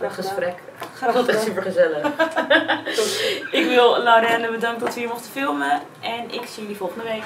Graag 0.00 0.14
gesprek. 0.14 0.54
graag 0.94 1.12
Dat 1.14 1.26
was 1.26 1.34
gedaan. 1.34 1.42
super 1.44 1.62
gezellig. 1.62 2.06
Ik 3.60 3.66
wil 3.68 4.02
Laurenne 4.02 4.50
bedanken 4.50 4.84
dat 4.84 4.94
we 4.94 5.00
hier 5.00 5.08
mochten 5.08 5.30
filmen. 5.30 5.80
En 6.00 6.30
ik 6.30 6.46
zie 6.46 6.62
jullie 6.62 6.76
volgende 6.76 7.04
week. 7.04 7.24